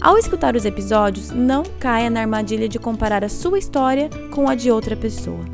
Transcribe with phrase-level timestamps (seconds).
[0.00, 4.54] Ao escutar os episódios, não caia na armadilha de comparar a sua história com a
[4.54, 5.44] de outra pessoa.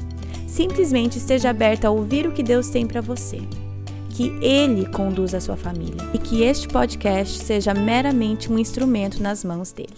[0.46, 3.40] Simplesmente esteja aberta a ouvir o que Deus tem para você.
[4.10, 9.42] Que Ele conduza a sua família e que este podcast seja meramente um instrumento nas
[9.42, 9.96] mãos dele.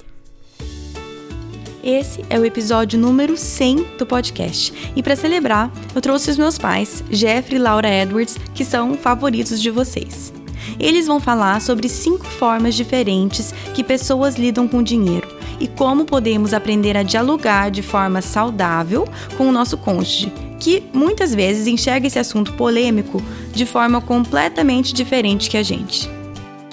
[1.82, 4.92] Esse é o episódio número 100 do podcast.
[4.94, 9.60] E para celebrar, eu trouxe os meus pais, Jeffrey e Laura Edwards, que são favoritos
[9.60, 10.32] de vocês.
[10.78, 16.52] Eles vão falar sobre cinco formas diferentes que pessoas lidam com dinheiro e como podemos
[16.52, 19.06] aprender a dialogar de forma saudável
[19.36, 23.22] com o nosso cônjuge, que muitas vezes enxerga esse assunto polêmico
[23.52, 26.08] de forma completamente diferente que a gente.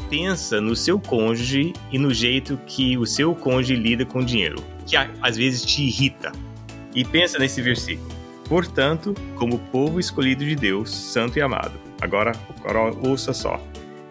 [0.10, 4.96] Pensa no seu cônjuge e no jeito que o seu cônjuge lida com dinheiro, que
[4.96, 6.32] às vezes te irrita.
[6.94, 8.12] E pensa nesse versículo.
[8.48, 11.80] Portanto, como povo escolhido de Deus, santo e amado.
[12.00, 12.34] Agora,
[12.64, 13.60] agora ouça só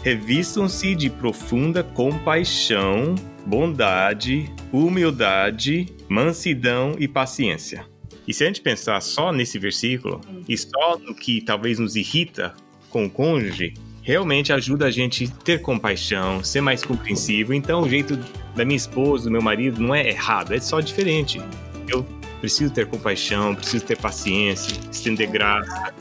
[0.02, 3.14] revistam-se de profunda compaixão,
[3.46, 7.86] bondade, humildade, mansidão e paciência.
[8.26, 12.54] E se a gente pensar só nesse versículo e só no que talvez nos irrita
[12.90, 17.54] com o cônjuge, realmente ajuda a gente ter compaixão, ser mais compreensivo.
[17.54, 18.16] Então, o jeito
[18.54, 21.40] da minha esposa, do meu marido, não é errado, é só diferente.
[21.88, 22.04] Eu
[22.40, 25.94] preciso ter compaixão, preciso ter paciência, estender graça.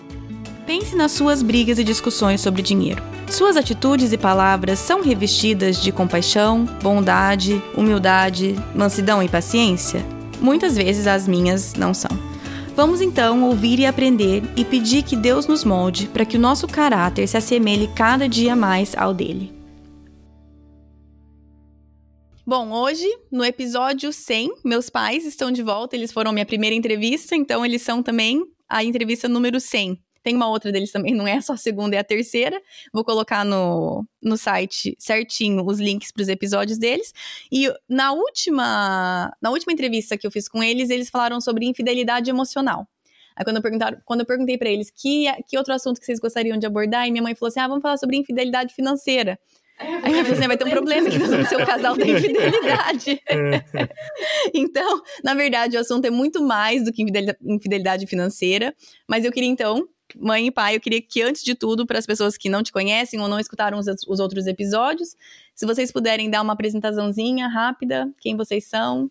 [0.72, 3.04] Pense nas suas brigas e discussões sobre dinheiro.
[3.30, 10.02] Suas atitudes e palavras são revestidas de compaixão, bondade, humildade, mansidão e paciência?
[10.40, 12.12] Muitas vezes as minhas não são.
[12.74, 16.70] Vamos então ouvir e aprender e pedir que Deus nos molde para que o nosso
[16.70, 19.54] caráter se assemelhe cada dia mais ao dele.
[22.48, 25.98] Bom, hoje, no episódio 100, meus pais estão de volta.
[25.98, 30.00] Eles foram minha primeira entrevista, então eles são também a entrevista número 100.
[30.24, 32.62] Tem uma outra deles também, não é só a segunda, é a terceira.
[32.94, 37.14] Vou colocar no, no site certinho os links para os episódios deles.
[37.52, 42.30] E na última, na última entrevista que eu fiz com eles, eles falaram sobre infidelidade
[42.30, 42.88] emocional.
[43.36, 46.58] Aí quando eu, quando eu perguntei para eles que, que outro assunto que vocês gostariam
[46.58, 49.40] de abordar, e minha mãe falou assim: ah, vamos falar sobre infidelidade financeira.
[49.80, 53.20] Aí eu falei assim, vai ter um problema que o casal da infidelidade.
[54.54, 57.04] então, na verdade, o assunto é muito mais do que
[57.42, 58.76] infidelidade financeira.
[59.08, 59.88] Mas eu queria, então,
[60.20, 62.72] mãe e pai, eu queria que, antes de tudo, para as pessoas que não te
[62.72, 65.16] conhecem ou não escutaram os, os, outros episódios,
[65.56, 69.10] se vocês puderem dar uma apresentaçãozinha rápida, quem vocês são.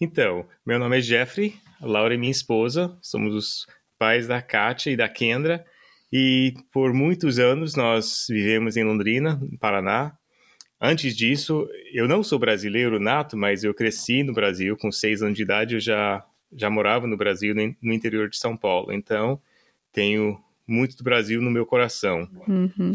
[0.00, 3.66] Então, meu nome é Jeffrey, a Laura é minha esposa, somos os
[3.98, 5.64] pais da Kátia e da Kendra,
[6.12, 10.16] e por muitos anos nós vivemos em Londrina, no Paraná.
[10.80, 14.76] Antes disso, eu não sou brasileiro nato, mas eu cresci no Brasil.
[14.76, 18.56] Com seis anos de idade, eu já, já morava no Brasil, no interior de São
[18.56, 18.92] Paulo.
[18.92, 19.40] Então,
[19.96, 22.28] tenho muito do Brasil no meu coração.
[22.46, 22.92] Uhum.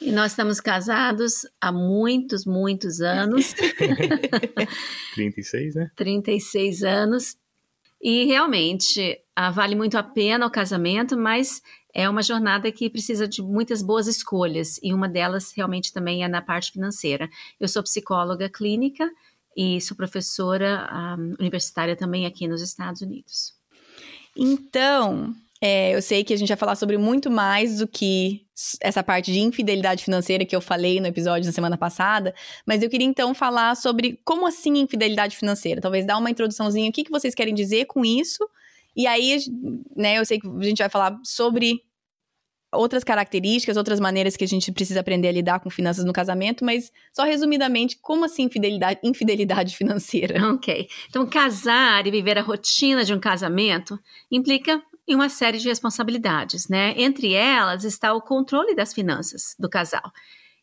[0.00, 3.54] E nós estamos casados há muitos, muitos anos.
[5.14, 5.90] 36, né?
[5.94, 7.36] 36 anos.
[8.02, 11.62] E realmente ah, vale muito a pena o casamento, mas
[11.94, 14.80] é uma jornada que precisa de muitas boas escolhas.
[14.82, 17.28] E uma delas realmente também é na parte financeira.
[17.60, 19.08] Eu sou psicóloga clínica
[19.56, 23.54] e sou professora um, ah, universitária também aqui nos Estados Unidos.
[24.36, 28.46] Então, é, eu sei que a gente vai falar sobre muito mais do que
[28.80, 32.34] essa parte de infidelidade financeira que eu falei no episódio da semana passada,
[32.66, 35.80] mas eu queria então falar sobre como assim infidelidade financeira.
[35.80, 38.48] Talvez dar uma introduçãozinha, o que, que vocês querem dizer com isso,
[38.96, 39.38] e aí,
[39.96, 41.82] né, eu sei que a gente vai falar sobre
[42.72, 46.64] outras características, outras maneiras que a gente precisa aprender a lidar com finanças no casamento,
[46.64, 50.40] mas só resumidamente, como assim infidelidade, infidelidade financeira?
[50.54, 50.88] Ok.
[51.08, 53.98] Então, casar e viver a rotina de um casamento
[54.30, 56.94] implica e uma série de responsabilidades, né?
[56.96, 60.12] Entre elas está o controle das finanças do casal,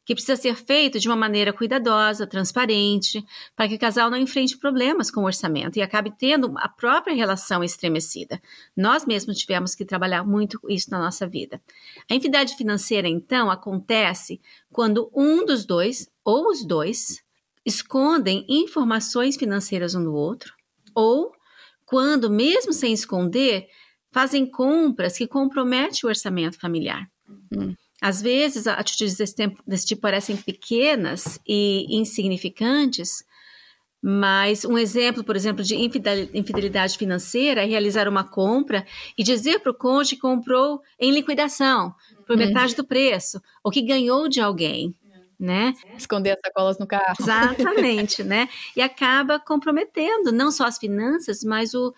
[0.05, 3.21] que precisa ser feito de uma maneira cuidadosa, transparente,
[3.55, 7.13] para que o casal não enfrente problemas com o orçamento e acabe tendo a própria
[7.13, 8.41] relação estremecida.
[8.75, 11.61] Nós mesmos tivemos que trabalhar muito isso na nossa vida.
[12.09, 14.39] A infidelidade financeira, então, acontece
[14.71, 17.21] quando um dos dois ou os dois
[17.65, 20.53] escondem informações financeiras um do outro,
[20.95, 21.33] ou
[21.85, 23.67] quando, mesmo sem esconder,
[24.11, 27.07] fazem compras que comprometem o orçamento familiar.
[27.51, 27.75] Hum.
[28.01, 33.23] Às vezes, atitudes desse, tempo, desse tipo parecem pequenas e insignificantes,
[34.01, 38.85] Mas um exemplo, por exemplo, de infidelidade financeira é realizar uma compra
[39.17, 41.93] e dizer para o cônjuge que comprou em liquidação,
[42.25, 42.39] por hum.
[42.39, 44.95] metade do preço, ou que ganhou de alguém.
[45.39, 45.73] Né?
[45.95, 47.15] Esconder as sacolas no carro.
[47.19, 48.49] Exatamente, né?
[48.75, 51.93] E acaba comprometendo não só as finanças, mas o,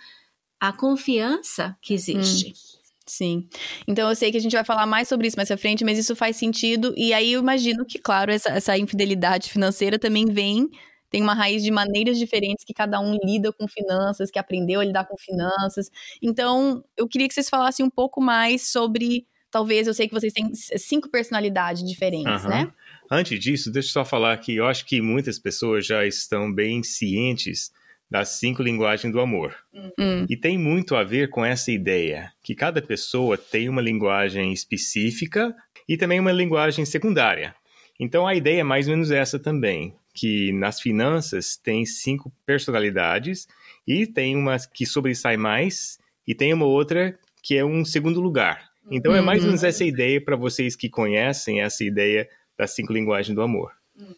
[0.59, 2.49] a confiança que existe.
[2.49, 2.79] Hum.
[3.05, 3.47] Sim.
[3.87, 5.97] Então eu sei que a gente vai falar mais sobre isso mais à frente, mas
[5.97, 6.93] isso faz sentido.
[6.95, 10.69] E aí eu imagino que, claro, essa, essa infidelidade financeira também vem,
[11.09, 14.85] tem uma raiz de maneiras diferentes que cada um lida com finanças, que aprendeu a
[14.85, 15.89] lidar com finanças.
[16.21, 19.25] Então, eu queria que vocês falassem um pouco mais sobre.
[19.49, 22.49] Talvez eu sei que vocês têm cinco personalidades diferentes, uhum.
[22.49, 22.71] né?
[23.09, 26.83] Antes disso, deixa eu só falar que eu acho que muitas pessoas já estão bem
[26.83, 27.71] cientes
[28.09, 29.55] das cinco linguagens do amor.
[29.73, 30.25] Hum.
[30.27, 35.55] E tem muito a ver com essa ideia que cada pessoa tem uma linguagem específica
[35.87, 37.53] e também uma linguagem secundária.
[37.99, 43.47] Então a ideia é mais ou menos essa também, que nas finanças tem cinco personalidades
[43.87, 48.69] e tem uma que sobressai mais e tem uma outra que é um segundo lugar.
[48.91, 49.69] Então é mais ou menos uhum.
[49.69, 52.27] essa ideia para vocês que conhecem essa ideia
[52.57, 53.71] das cinco linguagens do amor.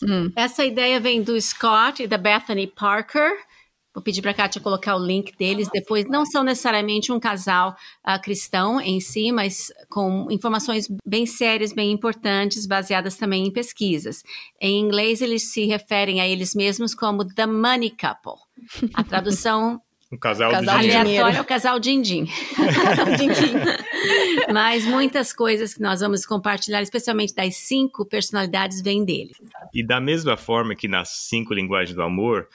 [0.04, 0.32] Hum.
[0.36, 3.32] Essa ideia vem do Scott e da Bethany Parker.
[3.94, 6.08] Vou pedir para a Kátia colocar o link deles depois.
[6.08, 7.76] Não são necessariamente um casal
[8.08, 14.24] uh, cristão em si, mas com informações bem sérias, bem importantes, baseadas também em pesquisas.
[14.62, 18.40] Em inglês, eles se referem a eles mesmos como The Money Couple.
[18.94, 22.28] A tradução o casal, casal de aleatório é o casal din-din.
[24.54, 29.32] Mas muitas coisas que nós vamos compartilhar, especialmente das cinco personalidades, vêm dele.
[29.74, 32.48] E da mesma forma que nas cinco linguagens do amor,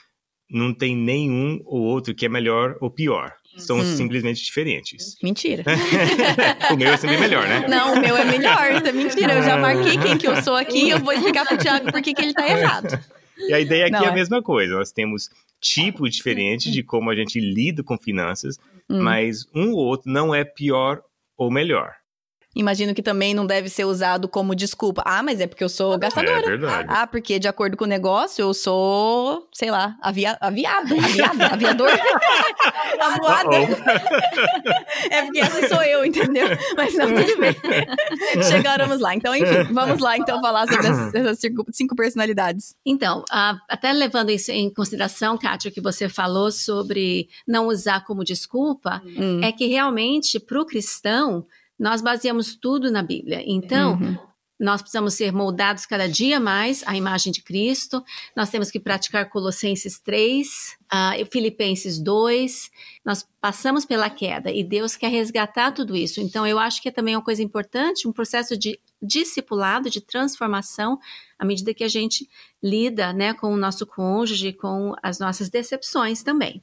[0.50, 3.32] não tem nenhum ou outro que é melhor ou pior.
[3.56, 3.96] São hum.
[3.96, 5.16] simplesmente diferentes.
[5.22, 5.64] Mentira.
[6.70, 7.66] o meu é sempre melhor, né?
[7.66, 8.72] Não, o meu é melhor.
[8.72, 9.32] Isso é mentira.
[9.32, 12.02] Eu já marquei quem que eu sou aqui e eu vou explicar pro Thiago por
[12.02, 12.98] que, que ele tá errado.
[13.38, 14.75] E a ideia aqui não, é a mesma coisa.
[14.75, 18.58] Nós temos tipos diferentes de como a gente lida com finanças,
[18.90, 19.02] hum.
[19.02, 21.02] mas um ou outro não é pior
[21.37, 21.94] ou melhor.
[22.56, 25.03] Imagino que também não deve ser usado como desculpa.
[25.05, 26.38] Ah, mas é porque eu sou gastadora.
[26.38, 26.88] É verdade.
[26.88, 31.91] Ah, porque de acordo com o negócio, eu sou, sei lá, avia, aviada, aviada, aviador.
[32.99, 33.56] Avoada.
[35.11, 36.49] é porque essa sou eu, entendeu?
[36.75, 37.55] Mas não, tudo bem.
[38.50, 39.14] Chegaremos lá.
[39.14, 41.38] Então, enfim, vamos lá então falar sobre essas
[41.73, 42.75] cinco personalidades.
[42.87, 48.25] Então, uh, até levando isso em consideração, Kátia, que você falou sobre não usar como
[48.25, 49.41] desculpa, hum.
[49.43, 51.44] é que realmente, para o cristão,
[51.78, 53.43] nós baseamos tudo na Bíblia.
[53.46, 54.17] Então, uhum.
[54.58, 58.02] nós precisamos ser moldados cada dia mais à imagem de Cristo.
[58.34, 60.49] Nós temos que praticar Colossenses 3,
[60.84, 62.70] uh, Filipenses 2.
[63.05, 66.20] Nós passamos pela queda e Deus quer resgatar tudo isso.
[66.20, 70.99] Então, eu acho que é também uma coisa importante, um processo de discipulado, de transformação,
[71.38, 72.26] à medida que a gente
[72.62, 76.62] lida né, com o nosso cônjuge, com as nossas decepções também.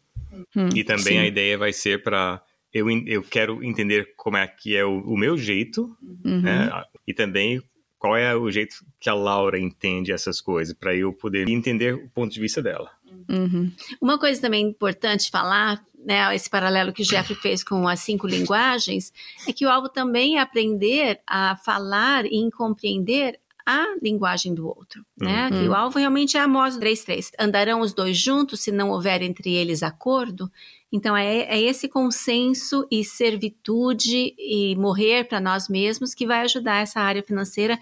[0.55, 1.17] Hum, e também sim.
[1.19, 2.41] a ideia vai ser para
[2.73, 6.41] eu, eu quero entender como é que é o, o meu jeito, uhum.
[6.41, 6.69] né?
[7.07, 7.61] E também
[7.99, 12.09] qual é o jeito que a Laura entende essas coisas, para eu poder entender o
[12.09, 12.91] ponto de vista dela.
[13.29, 13.71] Uhum.
[14.01, 18.27] Uma coisa também importante falar, né, esse paralelo que o Jeff fez com as cinco
[18.27, 19.13] linguagens,
[19.47, 25.05] é que o alvo também é aprender a falar e compreender a linguagem do outro,
[25.17, 25.45] né?
[25.45, 25.49] Uhum.
[25.49, 27.31] Que o alvo realmente é Amós 3.3.
[27.39, 30.51] Andarão os dois juntos se não houver entre eles acordo?
[30.91, 36.81] Então, é, é esse consenso e servitude e morrer para nós mesmos que vai ajudar
[36.81, 37.79] essa área financeira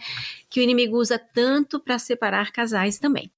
[0.50, 3.30] que o inimigo usa tanto para separar casais também.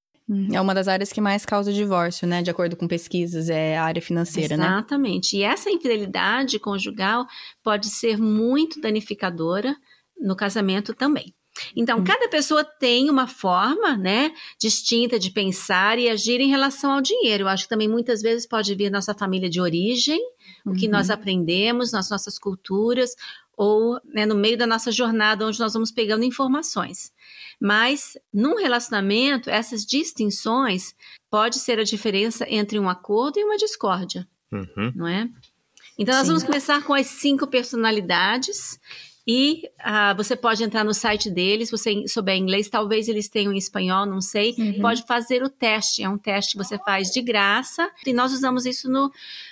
[0.52, 2.42] É uma das áreas que mais causa divórcio, né?
[2.42, 4.72] De acordo com pesquisas, é a área financeira, Exatamente.
[4.72, 4.78] né?
[4.78, 5.38] Exatamente.
[5.38, 7.28] E essa infidelidade conjugal
[7.62, 9.76] pode ser muito danificadora
[10.18, 11.34] no casamento também.
[11.76, 12.04] Então, hum.
[12.04, 17.44] cada pessoa tem uma forma, né, distinta de pensar e agir em relação ao dinheiro.
[17.44, 20.20] Eu acho que também muitas vezes pode vir nossa família de origem,
[20.66, 20.74] uhum.
[20.74, 21.16] o que nós uhum.
[21.16, 23.16] aprendemos nas nossas culturas,
[23.56, 27.12] ou né, no meio da nossa jornada, onde nós vamos pegando informações.
[27.60, 30.96] Mas, num relacionamento, essas distinções
[31.30, 34.92] pode ser a diferença entre um acordo e uma discórdia, uhum.
[34.96, 35.30] não é?
[35.98, 36.30] Então, nós Sim.
[36.30, 38.80] vamos começar com as cinco personalidades
[39.26, 43.54] e uh, você pode entrar no site deles, se você souber inglês, talvez eles tenham
[43.54, 44.54] em espanhol, não sei.
[44.58, 44.82] Uhum.
[44.82, 47.90] Pode fazer o teste, é um teste que você faz de graça.
[48.06, 49.10] E nós usamos isso no,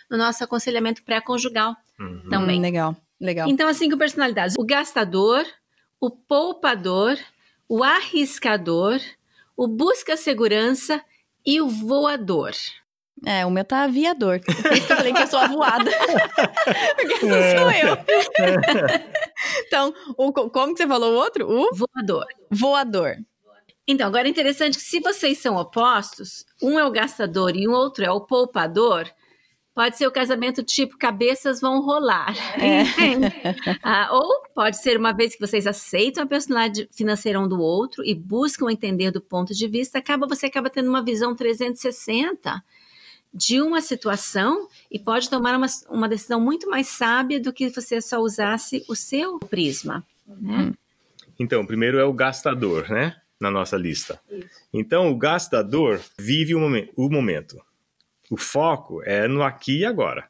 [0.09, 2.29] no nosso aconselhamento pré-conjugal uhum.
[2.29, 2.59] também.
[2.59, 3.49] Hum, legal, legal.
[3.49, 5.45] Então, as cinco personalidades: o gastador,
[6.01, 7.17] o poupador,
[7.69, 8.99] o arriscador,
[9.55, 11.01] o busca segurança
[11.45, 12.51] e o voador.
[13.25, 14.39] É, o meu tá aviador.
[14.39, 15.91] Por isso que eu falei que eu sou avoada.
[16.95, 17.97] Porque essa sou eu.
[19.67, 21.47] então, o, como que você falou o outro?
[21.47, 22.25] O voador.
[22.49, 23.17] Voador.
[23.87, 27.71] Então, agora é interessante que se vocês são opostos, um é o gastador e o
[27.71, 29.07] outro é o poupador,
[29.73, 32.33] pode ser o casamento tipo cabeças vão rolar.
[32.57, 32.83] É.
[33.83, 38.03] ah, ou pode ser uma vez que vocês aceitam a personalidade financeira um do outro
[38.03, 42.63] e buscam entender do ponto de vista, acaba você acaba tendo uma visão 360
[43.33, 48.01] de uma situação e pode tomar uma, uma decisão muito mais sábia do que você
[48.01, 50.05] só usasse o seu prisma.
[50.27, 50.63] Né?
[50.63, 50.73] Hum.
[51.39, 53.15] Então, primeiro é o gastador, né?
[53.39, 54.19] Na nossa lista.
[54.29, 54.47] Isso.
[54.71, 57.57] Então, o gastador vive o, momen o momento.
[58.29, 60.29] O foco é no aqui e agora.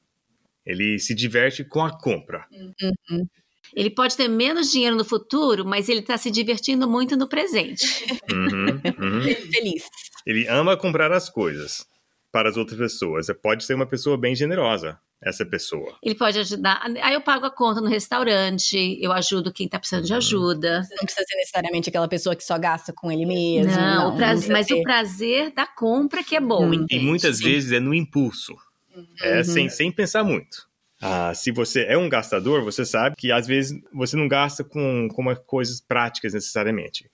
[0.65, 2.45] Ele se diverte com a compra.
[2.51, 3.27] Uhum.
[3.75, 7.85] Ele pode ter menos dinheiro no futuro, mas ele está se divertindo muito no presente.
[8.31, 9.21] Uhum, uhum.
[9.51, 9.83] Feliz.
[10.25, 11.85] Ele ama comprar as coisas
[12.31, 13.27] para as outras pessoas.
[13.41, 15.97] Pode ser uma pessoa bem generosa, essa pessoa.
[16.01, 16.81] Ele pode ajudar.
[17.01, 20.17] Aí eu pago a conta no restaurante, eu ajudo quem está precisando de uhum.
[20.17, 20.81] ajuda.
[20.91, 23.71] Não precisa ser necessariamente aquela pessoa que só gasta com ele mesmo.
[23.71, 24.73] Não, não o prazer, não mas ser.
[24.75, 26.65] o prazer da compra que é bom.
[26.65, 27.43] Hum, e muitas Sim.
[27.43, 28.55] vezes é no impulso.
[28.95, 29.05] Uhum.
[29.21, 30.69] É sem, sem pensar muito.
[31.01, 35.07] Ah, se você é um gastador, você sabe que às vezes você não gasta com,
[35.09, 37.09] com coisas práticas necessariamente.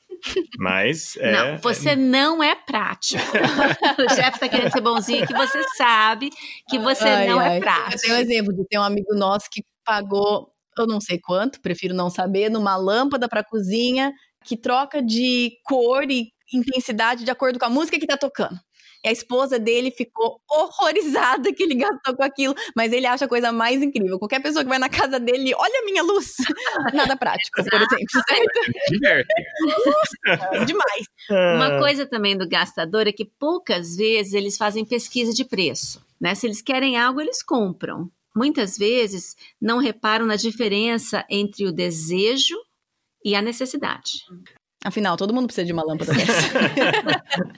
[0.57, 1.17] Mas.
[1.17, 1.95] É, não, você é...
[1.95, 3.21] não é prático.
[3.99, 6.29] o chefe tá querendo ser bonzinho que você sabe
[6.69, 7.57] que você ai, não é ai.
[7.57, 7.93] é prático.
[7.93, 11.61] Eu tenho um exemplo de ter um amigo nosso que pagou, eu não sei quanto,
[11.61, 14.11] prefiro não saber, numa lâmpada para cozinha
[14.43, 18.57] que troca de cor e intensidade de acordo com a música que tá tocando.
[19.03, 23.27] E a esposa dele ficou horrorizada que ele gastou com aquilo, mas ele acha a
[23.27, 24.19] coisa mais incrível.
[24.19, 26.35] Qualquer pessoa que vai na casa dele, olha a minha luz.
[26.93, 28.71] Nada prático, por exemplo, certo?
[28.91, 29.33] Diverte.
[29.85, 31.05] Nossa, demais.
[31.29, 36.05] Uma coisa também do gastador é que poucas vezes eles fazem pesquisa de preço.
[36.19, 36.33] Né?
[36.35, 38.09] Se eles querem algo, eles compram.
[38.35, 42.55] Muitas vezes não reparam na diferença entre o desejo
[43.23, 44.23] e a necessidade.
[44.85, 46.49] Afinal, todo mundo precisa de uma lâmpada dessa.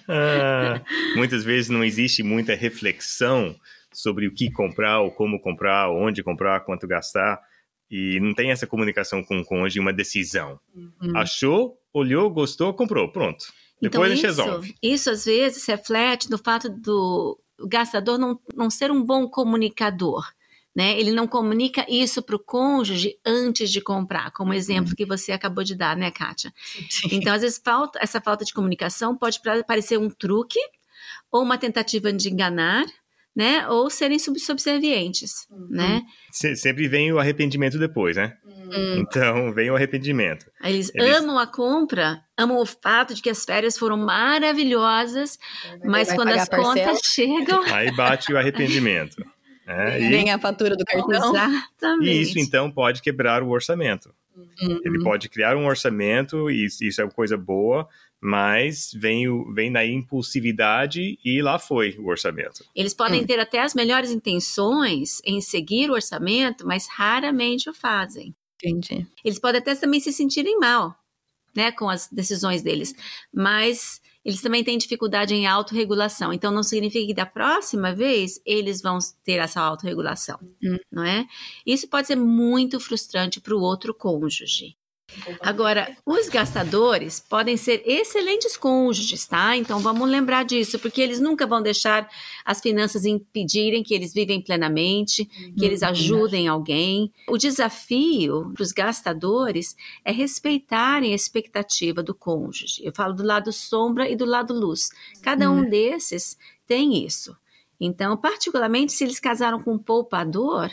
[0.07, 0.81] ah,
[1.15, 3.55] muitas vezes não existe muita reflexão
[3.93, 7.39] sobre o que comprar, ou como comprar, onde comprar, quanto gastar.
[7.91, 10.59] E não tem essa comunicação com o cônjuge, uma decisão.
[10.73, 11.17] Uhum.
[11.17, 13.45] Achou, olhou, gostou, comprou, pronto.
[13.81, 14.75] Depois então, a gente isso, resolve.
[14.81, 20.23] Isso às vezes reflete no fato do gastador não, não ser um bom comunicador
[20.79, 20.97] né?
[20.97, 25.61] Ele não comunica isso para o cônjuge antes de comprar, como exemplo que você acabou
[25.61, 26.53] de dar, né, Kátia?
[26.89, 27.09] Sim.
[27.11, 30.57] Então, às vezes, falta, essa falta de comunicação pode parecer um truque
[31.29, 32.85] ou uma tentativa de enganar,
[33.35, 33.67] né?
[33.67, 35.67] Ou serem subservientes, uhum.
[35.69, 36.01] né?
[36.31, 38.37] sempre vem o arrependimento depois, né?
[38.45, 38.99] Uhum.
[38.99, 40.45] Então, vem o arrependimento.
[40.63, 45.37] Eles, Eles, amam a compra, amam o fato de que as férias foram maravilhosas,
[45.83, 47.63] mas quando as contas chegam...
[47.63, 49.17] Aí bate o arrependimento.
[49.71, 51.29] É, e vem a fatura do cartão.
[51.29, 52.09] Exatamente.
[52.09, 54.11] E isso, então, pode quebrar o orçamento.
[54.35, 54.81] Uhum.
[54.83, 57.87] Ele pode criar um orçamento, e isso é uma coisa boa,
[58.19, 62.65] mas vem, o, vem na impulsividade e lá foi o orçamento.
[62.75, 63.25] Eles podem hum.
[63.27, 68.35] ter até as melhores intenções em seguir o orçamento, mas raramente o fazem.
[68.61, 69.05] Entendi.
[69.23, 70.95] Eles podem até também se sentirem mal,
[71.55, 72.93] né, com as decisões deles,
[73.33, 76.33] mas eles também têm dificuldade em autorregulação.
[76.33, 80.77] Então, não significa que da próxima vez eles vão ter essa autorregulação, hum.
[80.91, 81.25] não é?
[81.65, 84.75] Isso pode ser muito frustrante para o outro cônjuge.
[85.41, 89.55] Agora, os gastadores podem ser excelentes cônjuges, tá?
[89.55, 92.09] Então vamos lembrar disso, porque eles nunca vão deixar
[92.45, 95.25] as finanças impedirem que eles vivem plenamente,
[95.57, 95.89] que eles uhum.
[95.89, 97.11] ajudem alguém.
[97.27, 102.81] O desafio para os gastadores é respeitarem a expectativa do cônjuge.
[102.83, 104.89] Eu falo do lado sombra e do lado luz.
[105.21, 105.69] Cada um uhum.
[105.69, 106.37] desses
[106.67, 107.35] tem isso.
[107.79, 110.69] Então, particularmente se eles casaram com um poupador,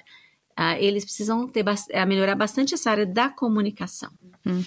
[0.58, 4.10] uh, eles precisam ter, uh, melhorar bastante essa área da comunicação.
[4.44, 4.64] Hum.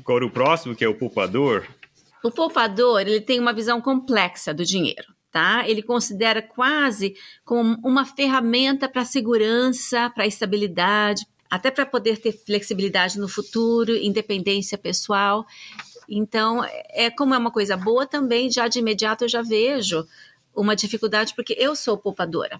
[0.00, 1.66] Agora o próximo, que é o poupador.
[2.22, 5.14] O poupador, ele tem uma visão complexa do dinheiro.
[5.30, 5.68] Tá?
[5.68, 7.14] Ele considera quase
[7.44, 14.78] como uma ferramenta para segurança, para estabilidade, até para poder ter flexibilidade no futuro, independência
[14.78, 15.44] pessoal.
[16.08, 20.06] Então, é como é uma coisa boa também, já de imediato eu já vejo
[20.54, 22.58] uma dificuldade porque eu sou poupadora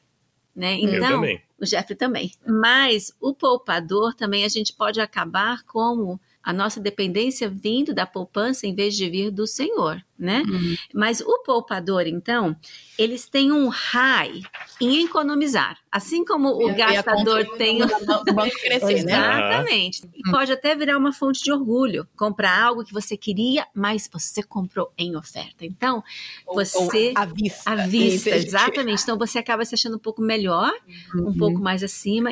[0.57, 0.75] né?
[0.81, 1.23] Então,
[1.61, 2.33] o Jeffrey também.
[2.47, 8.69] Mas o poupador também a gente pode acabar como a nossa dependência vindo da poupança
[8.69, 10.45] em vez de vir do Senhor, né?
[10.47, 10.77] Uhum.
[10.95, 12.57] Mas o poupador, então,
[12.97, 14.43] eles têm um high
[14.81, 17.89] em economizar, assim como o e gastador tem o
[18.33, 19.15] banco crescer, né?
[19.15, 20.05] Exatamente.
[20.05, 20.11] Uhum.
[20.15, 24.41] E pode até virar uma fonte de orgulho, comprar algo que você queria, mas você
[24.41, 25.67] comprou em oferta.
[25.67, 26.05] Então,
[26.47, 27.71] você ou à vista.
[27.73, 29.03] À vista, exatamente.
[29.03, 30.73] Então você acaba se achando um pouco melhor,
[31.13, 31.31] uhum.
[31.31, 32.31] um pouco mais acima.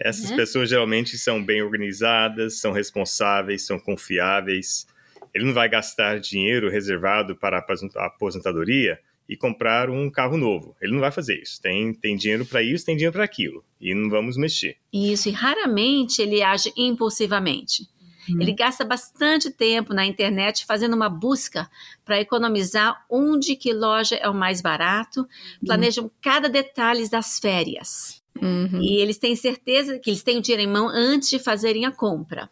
[0.00, 0.36] Essas né?
[0.36, 4.86] pessoas geralmente são bem organizadas, são responsáveis, são confiáveis.
[5.34, 10.74] Ele não vai gastar dinheiro reservado para a aposentadoria e comprar um carro novo.
[10.80, 11.60] Ele não vai fazer isso.
[11.60, 13.62] Tem, tem dinheiro para isso, tem dinheiro para aquilo.
[13.80, 14.76] E não vamos mexer.
[14.92, 17.86] Isso, e raramente ele age impulsivamente.
[18.28, 18.40] Uhum.
[18.40, 21.68] Ele gasta bastante tempo na internet fazendo uma busca
[22.04, 25.26] para economizar onde que loja é o mais barato, uhum.
[25.66, 28.22] planejam cada detalhe das férias.
[28.40, 28.80] Uhum.
[28.82, 31.92] E eles têm certeza que eles têm o dinheiro em mão antes de fazerem a
[31.92, 32.48] compra.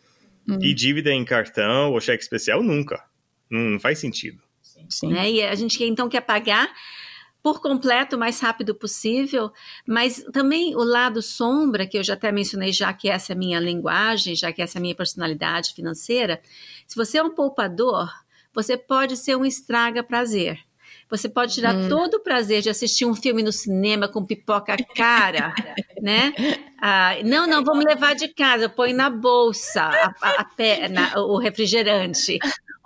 [0.48, 0.58] Uhum.
[0.62, 3.02] E dívida em cartão ou cheque especial nunca.
[3.50, 4.40] Não, faz sentido.
[4.88, 5.12] Sim.
[5.12, 5.30] Né?
[5.30, 6.70] E a gente então quer pagar
[7.42, 9.52] por completo o mais rápido possível,
[9.86, 13.38] mas também o lado sombra, que eu já até mencionei, já que essa é a
[13.38, 16.40] minha linguagem, já que essa é a minha personalidade financeira,
[16.88, 18.12] se você é um poupador,
[18.52, 20.58] você pode ser um estraga prazer.
[21.08, 21.88] Você pode tirar hum.
[21.88, 25.54] todo o prazer de assistir um filme no cinema com pipoca cara,
[26.02, 26.32] né?
[26.80, 31.38] Ah, não, não, vamos levar de casa, põe na bolsa a, a, a perna, o
[31.38, 32.38] refrigerante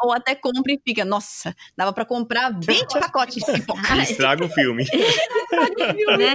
[0.03, 3.97] ou até compra e fica, nossa, dava para comprar 20 pacotes de pipoca.
[4.03, 4.85] Estraga o filme.
[4.89, 6.35] Estraga o filme, né?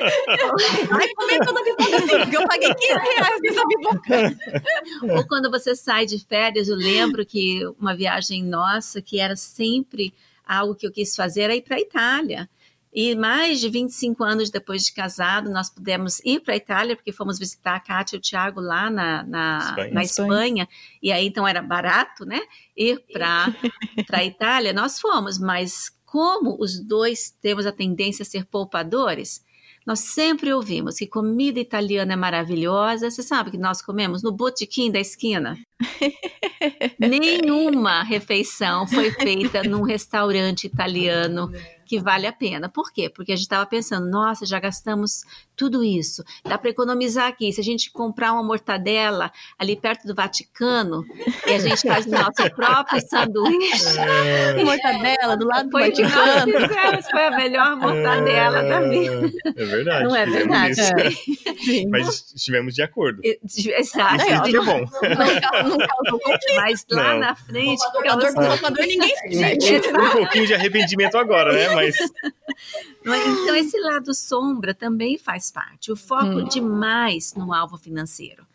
[0.90, 5.18] Vai comer toda a pipoca assim, porque eu paguei 15 reais nessa pipoca.
[5.18, 10.14] Ou quando você sai de férias, eu lembro que uma viagem nossa, que era sempre
[10.46, 12.50] algo que eu quis fazer, era ir para a Itália.
[12.94, 17.12] E mais de 25 anos depois de casado, nós pudemos ir para a Itália, porque
[17.12, 19.94] fomos visitar a Kátia e o Tiago lá na, na Espanha.
[19.94, 20.70] na Espanha.
[21.04, 22.40] E aí, então, era barato, né?
[22.76, 23.48] Ir para
[24.14, 24.72] a Itália.
[24.72, 29.44] Nós fomos, mas como os dois temos a tendência a ser poupadores,
[29.86, 33.12] nós sempre ouvimos que comida italiana é maravilhosa.
[33.12, 35.56] Você sabe que nós comemos no botequim da esquina?
[36.98, 41.52] Nenhuma refeição foi feita num restaurante italiano
[41.86, 42.68] que vale a pena.
[42.68, 43.10] Por quê?
[43.10, 45.24] Porque a gente estava pensando, nossa, já gastamos
[45.56, 47.52] tudo isso, dá para economizar aqui.
[47.54, 51.06] Se a gente comprar uma mortadela ali perto do Vaticano
[51.48, 54.00] e a gente faz o nosso próprio sanduíche.
[54.00, 54.64] É.
[54.66, 56.52] mortadela do lado do foi Vaticano.
[56.52, 58.70] Fizemos, foi a melhor mortadela é.
[58.70, 59.32] da vida.
[59.56, 60.04] É verdade.
[60.04, 60.82] Não é verdade?
[60.82, 61.86] É.
[61.90, 63.22] Mas estivemos de acordo.
[63.24, 64.16] Exato.
[64.16, 64.86] Isso é bom.
[65.02, 66.56] Não, não conflito.
[66.56, 67.20] Mas lá não.
[67.20, 67.84] na frente...
[67.86, 69.16] O poupador, ninguém
[69.62, 71.75] se Um pouquinho de arrependimento agora, né?
[73.06, 73.26] Mas...
[73.28, 75.92] Então, esse lado sombra também faz parte.
[75.92, 76.44] O foco hum.
[76.46, 78.46] demais no alvo financeiro.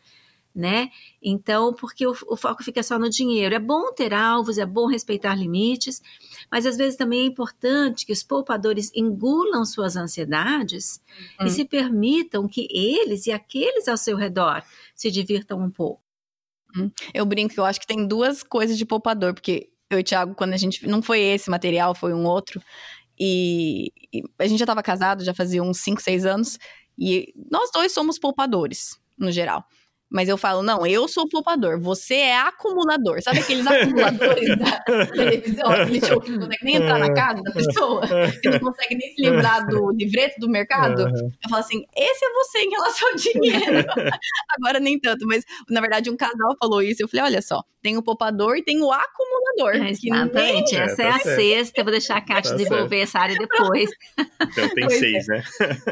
[0.53, 0.91] Né?
[1.23, 3.55] Então, porque o, o, foco fica só no dinheiro.
[3.55, 6.03] É bom ter alvos, é bom respeitar limites,
[6.51, 11.01] mas às vezes também é importante que os poupadores engulam suas ansiedades
[11.41, 11.47] hum.
[11.47, 16.03] e se permitam que eles e aqueles ao seu redor se divirtam um pouco.
[16.77, 16.91] Hum.
[17.15, 20.05] Eu brinco que eu acho que tem duas coisas de poupador, porque eu e o
[20.05, 20.87] Thiago, quando a gente.
[20.87, 22.63] Não foi esse material, foi um outro.
[23.21, 26.59] E, e a gente já estava casado, já fazia uns 5, 6 anos.
[26.99, 29.65] E nós dois somos poupadores, no geral.
[30.11, 33.23] Mas eu falo, não, eu sou poupador, você é acumulador.
[33.23, 37.53] Sabe aqueles acumuladores da televisão, aquele show que não consegue nem entrar na casa da
[37.53, 38.03] pessoa,
[38.43, 41.03] que não consegue nem se lembrar do livreto do mercado?
[41.03, 43.87] Eu falo assim, esse é você em relação ao dinheiro.
[44.59, 47.03] Agora nem tanto, mas na verdade um casal falou isso.
[47.03, 49.87] Eu falei, olha só, tem o poupador e tem o acumulador.
[49.87, 50.83] É, exatamente, nem...
[50.83, 51.41] essa é, tá é a certo.
[51.41, 51.81] sexta.
[51.81, 53.09] Eu vou deixar a Kátia tá desenvolver certo.
[53.09, 53.91] essa área depois.
[54.19, 55.33] Então tem pois seis, é.
[55.33, 55.43] né?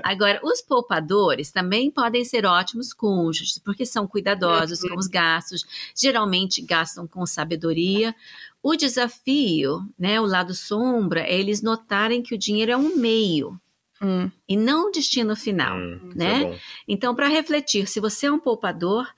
[0.02, 6.62] Agora, os poupadores também podem ser ótimos cônjuges, porque são cuidadosos com os gastos, geralmente
[6.62, 8.14] gastam com sabedoria.
[8.62, 13.60] O desafio, né, o lado sombra, é eles notarem que o dinheiro é um meio.
[14.00, 14.30] Hum.
[14.48, 16.44] E não um destino final, hum, né?
[16.44, 19.08] É então, para refletir, se você é um poupador,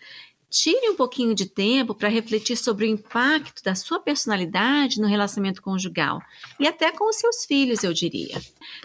[0.50, 5.62] tire um pouquinho de tempo para refletir sobre o impacto da sua personalidade no relacionamento
[5.62, 6.20] conjugal
[6.58, 8.40] e até com os seus filhos, eu diria.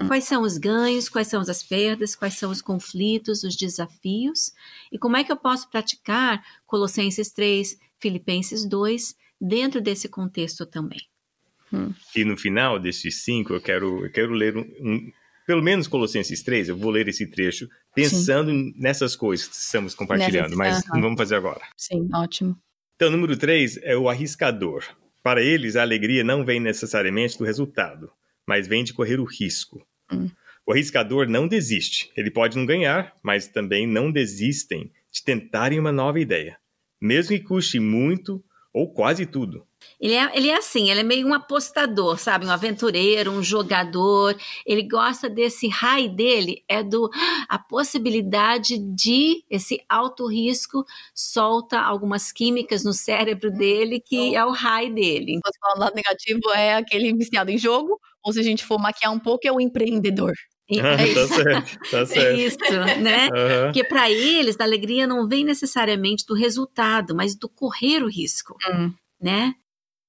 [0.08, 4.54] Quais são os ganhos, quais são as perdas, quais são os conflitos, os desafios
[4.92, 11.02] e como é que eu posso praticar Colossenses 3, Filipenses 2 dentro desse contexto também.
[12.16, 15.12] E no final desses cinco, eu quero, eu quero ler um
[15.46, 18.74] pelo menos Colossenses 3, eu vou ler esse trecho pensando Sim.
[18.78, 21.62] nessas coisas que estamos compartilhando, mas não vamos fazer agora.
[21.78, 22.58] Sim, ótimo.
[22.96, 24.84] Então, número 3 é o arriscador.
[25.22, 28.12] Para eles, a alegria não vem necessariamente do resultado,
[28.48, 29.86] mas vem de correr o risco.
[30.12, 30.30] Hum.
[30.66, 32.12] O arriscador não desiste.
[32.16, 36.58] Ele pode não ganhar, mas também não desistem de tentarem uma nova ideia,
[37.00, 39.66] mesmo que custe muito ou quase tudo.
[40.00, 42.46] Ele é, ele é assim, ele é meio um apostador, sabe?
[42.46, 44.36] Um aventureiro, um jogador.
[44.66, 47.10] Ele gosta desse high dele, é do
[47.50, 54.46] a possibilidade de esse alto risco solta algumas químicas no cérebro dele que então, é
[54.46, 55.40] o high dele.
[55.76, 59.20] O lado negativo é aquele viciado em jogo, ou se a gente for maquiar um
[59.20, 60.34] pouco, é o empreendedor.
[60.68, 62.18] É tá certo, tá certo.
[62.18, 62.58] É isso,
[63.00, 63.26] né?
[63.28, 63.66] Uhum.
[63.66, 68.56] Porque para eles, a alegria não vem necessariamente do resultado, mas do correr o risco,
[68.68, 68.92] uhum.
[69.22, 69.54] né?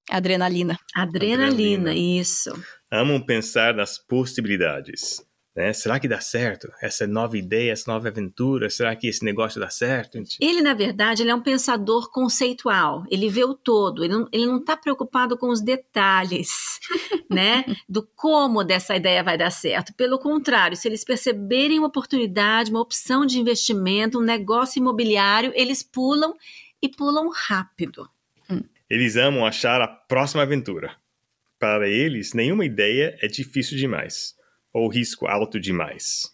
[0.09, 0.79] Adrenalina.
[0.95, 1.95] Adrenalina, Adrenalina.
[1.95, 2.51] isso.
[2.91, 5.25] Amam pensar nas possibilidades.
[5.57, 5.73] Né?
[5.73, 6.71] Será que dá certo?
[6.79, 10.19] Essa nova ideia, essa nova aventura, será que esse negócio dá certo?
[10.39, 13.03] Ele, na verdade, ele é um pensador conceitual.
[13.09, 14.05] Ele vê o todo.
[14.05, 16.79] Ele não está preocupado com os detalhes,
[17.27, 17.65] né?
[17.89, 19.95] Do como dessa ideia vai dar certo.
[19.95, 25.81] Pelo contrário, se eles perceberem uma oportunidade, uma opção de investimento, um negócio imobiliário, eles
[25.81, 26.35] pulam
[26.79, 28.07] e pulam rápido.
[28.89, 30.95] Eles amam achar a próxima aventura.
[31.59, 34.35] Para eles, nenhuma ideia é difícil demais
[34.73, 36.31] ou risco alto demais?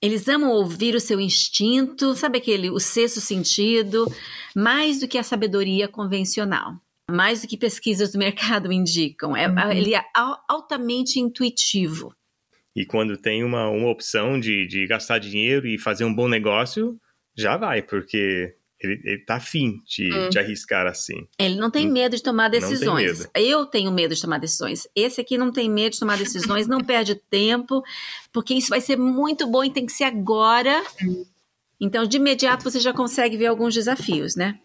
[0.00, 4.06] Eles amam ouvir o seu instinto, sabe aquele, o sexto sentido,
[4.54, 6.74] mais do que a sabedoria convencional,
[7.10, 9.36] mais do que pesquisas do mercado indicam.
[9.36, 9.72] É, uhum.
[9.72, 10.02] Ele é
[10.48, 12.14] altamente intuitivo.
[12.76, 16.98] E quando tem uma, uma opção de, de gastar dinheiro e fazer um bom negócio,
[17.36, 20.28] já vai, porque ele, ele tá afim de, hum.
[20.28, 21.26] de arriscar assim.
[21.38, 23.28] Ele não tem medo de tomar decisões.
[23.34, 24.86] Eu tenho medo de tomar decisões.
[24.94, 27.82] Esse aqui não tem medo de tomar decisões, não perde tempo,
[28.32, 30.82] porque isso vai ser muito bom e tem que ser agora.
[31.80, 34.58] Então, de imediato, você já consegue ver alguns desafios, né?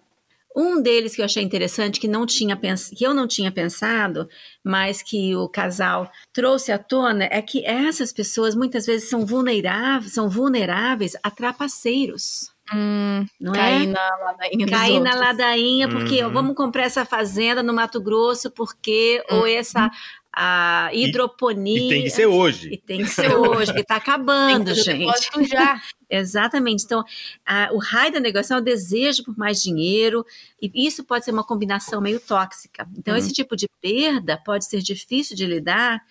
[0.55, 2.89] Um deles que eu achei interessante, que, não tinha pens...
[2.89, 4.27] que eu não tinha pensado,
[4.63, 10.13] mas que o casal trouxe à tona, é que essas pessoas muitas vezes são vulneráveis,
[10.13, 12.51] são vulneráveis a trapaceiros.
[12.73, 13.85] Hum, não cair é?
[13.87, 16.31] na ladainha Cair na ladainha, porque uhum.
[16.31, 19.39] vamos comprar essa fazenda no Mato Grosso, porque, uhum.
[19.39, 19.89] ou essa
[20.31, 21.79] a hidroponia.
[21.79, 22.69] E, e, tem que ser hoje.
[22.71, 25.47] E tem que ser hoje, que está acabando, gente.
[25.47, 25.81] Já.
[26.09, 26.85] Exatamente.
[26.85, 27.03] Então,
[27.45, 30.25] a, o raio da negociação é o desejo por mais dinheiro,
[30.61, 32.87] e isso pode ser uma combinação meio tóxica.
[32.97, 33.19] Então, uhum.
[33.19, 36.01] esse tipo de perda pode ser difícil de lidar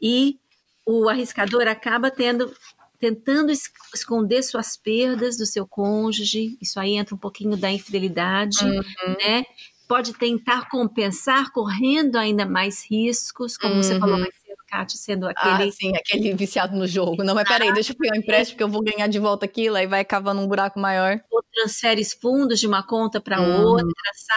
[0.00, 0.38] e
[0.86, 2.52] o arriscador acaba tendo
[3.04, 3.52] tentando
[3.94, 8.82] esconder suas perdas do seu cônjuge, isso aí entra um pouquinho da infidelidade, uhum.
[9.18, 9.44] né?
[9.86, 13.82] Pode tentar compensar correndo ainda mais riscos, como uhum.
[13.82, 15.68] você falou mais cedo, Kátia, sendo aquele...
[15.68, 17.22] Ah, sim, aquele viciado no jogo.
[17.22, 19.76] Não, mas peraí, deixa eu pegar um empréstimo que eu vou ganhar de volta aquilo,
[19.76, 21.20] aí vai cavando um buraco maior.
[21.30, 23.66] Ou transfere fundos de uma conta para uhum.
[23.66, 23.86] outra,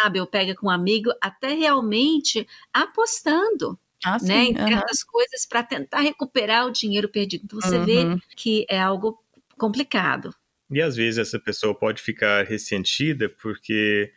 [0.01, 0.19] sabe?
[0.19, 3.80] Ou pega com um amigo, até realmente apostando.
[4.05, 5.07] Ah, né, em certas uhum.
[5.07, 7.43] coisas para tentar recuperar o dinheiro perdido.
[7.45, 7.86] Então você uhum.
[7.86, 9.19] vê que é algo
[9.57, 10.33] complicado.
[10.69, 14.12] E às vezes essa pessoa pode ficar ressentida porque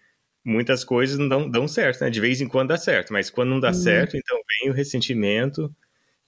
[0.45, 2.11] muitas coisas não dão, dão certo, né?
[2.11, 3.75] De vez em quando dá certo, mas quando não dá uhum.
[3.75, 5.75] certo, então vem o ressentimento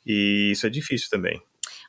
[0.07, 1.41] e isso é difícil também.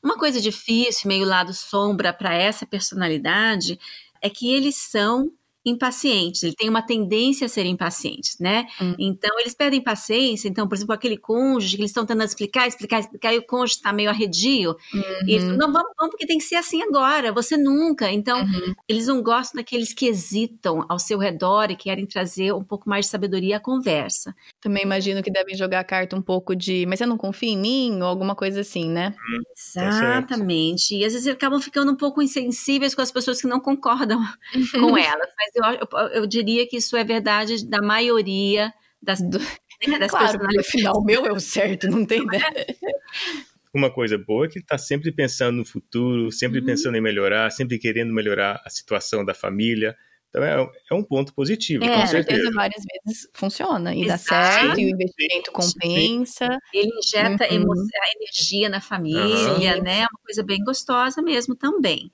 [0.04, 3.80] Uma coisa difícil, meio lado sombra para essa personalidade,
[4.22, 5.32] é que eles são
[5.66, 8.66] impacientes, ele tem uma tendência a ser impacientes, né?
[8.82, 8.96] Hum.
[9.00, 10.48] Então, eles perdem paciência.
[10.48, 13.76] Então, por exemplo, aquele cônjuge que eles estão tentando explicar, explicar, explicar, e o cônjuge
[13.76, 14.76] está meio arredio.
[14.94, 15.02] Uhum.
[15.28, 18.12] E eles falam, não, vamos, vamos, porque tem que ser assim agora, você nunca.
[18.12, 18.74] Então, uhum.
[18.88, 23.06] eles não gostam daqueles que hesitam ao seu redor e querem trazer um pouco mais
[23.06, 24.36] de sabedoria à conversa.
[24.60, 27.58] Também imagino que devem jogar a carta um pouco de, mas você não confia em
[27.58, 28.02] mim?
[28.02, 29.14] Ou alguma coisa assim, né?
[29.30, 30.96] Hum, Exatamente.
[30.96, 34.20] e às vezes acabam ficando um pouco insensíveis com as pessoas que não concordam
[34.74, 35.30] com elas.
[35.38, 39.40] Mas eu, eu, eu, diria que isso é verdade da maioria das, do,
[39.88, 40.68] né, das claro, pessoas.
[40.68, 42.44] Afinal, o meu é o certo, não tem ideia.
[43.74, 46.66] Uma coisa boa é que está sempre pensando no futuro, sempre uhum.
[46.66, 49.98] pensando em melhorar, sempre querendo melhorar a situação da família.
[50.30, 52.52] Então é, é um ponto positivo, é, com certeza.
[52.52, 54.30] várias vezes funciona e Exato.
[54.30, 56.58] dá certo, e o investimento compensa.
[56.72, 57.74] Ele injeta uhum.
[58.18, 59.84] energia na família, uhum.
[59.84, 60.00] né?
[60.02, 62.12] É uma coisa bem gostosa mesmo também.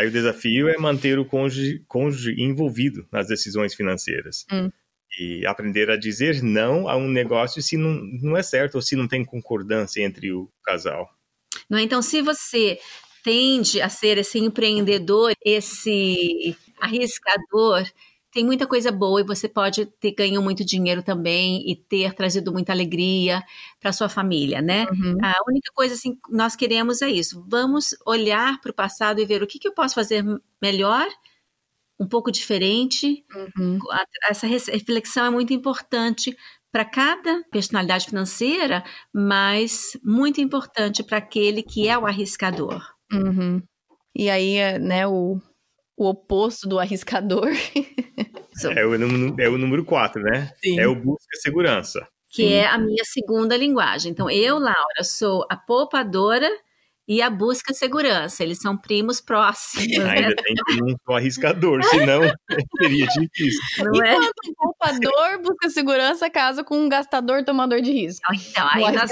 [0.00, 4.46] Aí o desafio é manter o cônjuge, cônjuge envolvido nas decisões financeiras.
[4.50, 4.70] Hum.
[5.20, 8.96] E aprender a dizer não a um negócio se não, não é certo ou se
[8.96, 11.06] não tem concordância entre o casal.
[11.68, 12.78] Não, então, se você
[13.22, 17.86] tende a ser esse empreendedor, esse arriscador,
[18.32, 22.52] tem muita coisa boa e você pode ter ganho muito dinheiro também e ter trazido
[22.52, 23.42] muita alegria
[23.80, 24.86] para sua família, né?
[24.90, 25.16] Uhum.
[25.22, 27.44] A única coisa assim que nós queremos é isso.
[27.48, 30.24] Vamos olhar para o passado e ver o que, que eu posso fazer
[30.62, 31.06] melhor,
[31.98, 33.24] um pouco diferente.
[33.34, 33.78] Uhum.
[34.28, 36.36] Essa reflexão é muito importante
[36.72, 42.80] para cada personalidade financeira, mas muito importante para aquele que é o arriscador.
[43.12, 43.60] Uhum.
[44.14, 45.40] E aí, é, né, o,
[46.00, 47.48] o oposto do arriscador.
[48.74, 50.50] é, o número, é o número 4, né?
[50.64, 50.80] Sim.
[50.80, 52.08] É o busca segurança.
[52.30, 52.52] Que Sim.
[52.54, 54.10] é a minha segunda linguagem.
[54.10, 56.48] Então, eu, Laura, sou a poupadora
[57.06, 58.42] e a busca segurança.
[58.42, 59.86] Eles são primos próximos.
[59.98, 60.34] Ainda né?
[60.42, 62.22] tem que um só arriscador, senão
[62.80, 63.60] seria difícil.
[63.80, 64.14] Não é?
[64.14, 68.26] Enquanto um poupador busca segurança, casa com um gastador tomador de risco.
[68.32, 69.10] Então, aí, nós...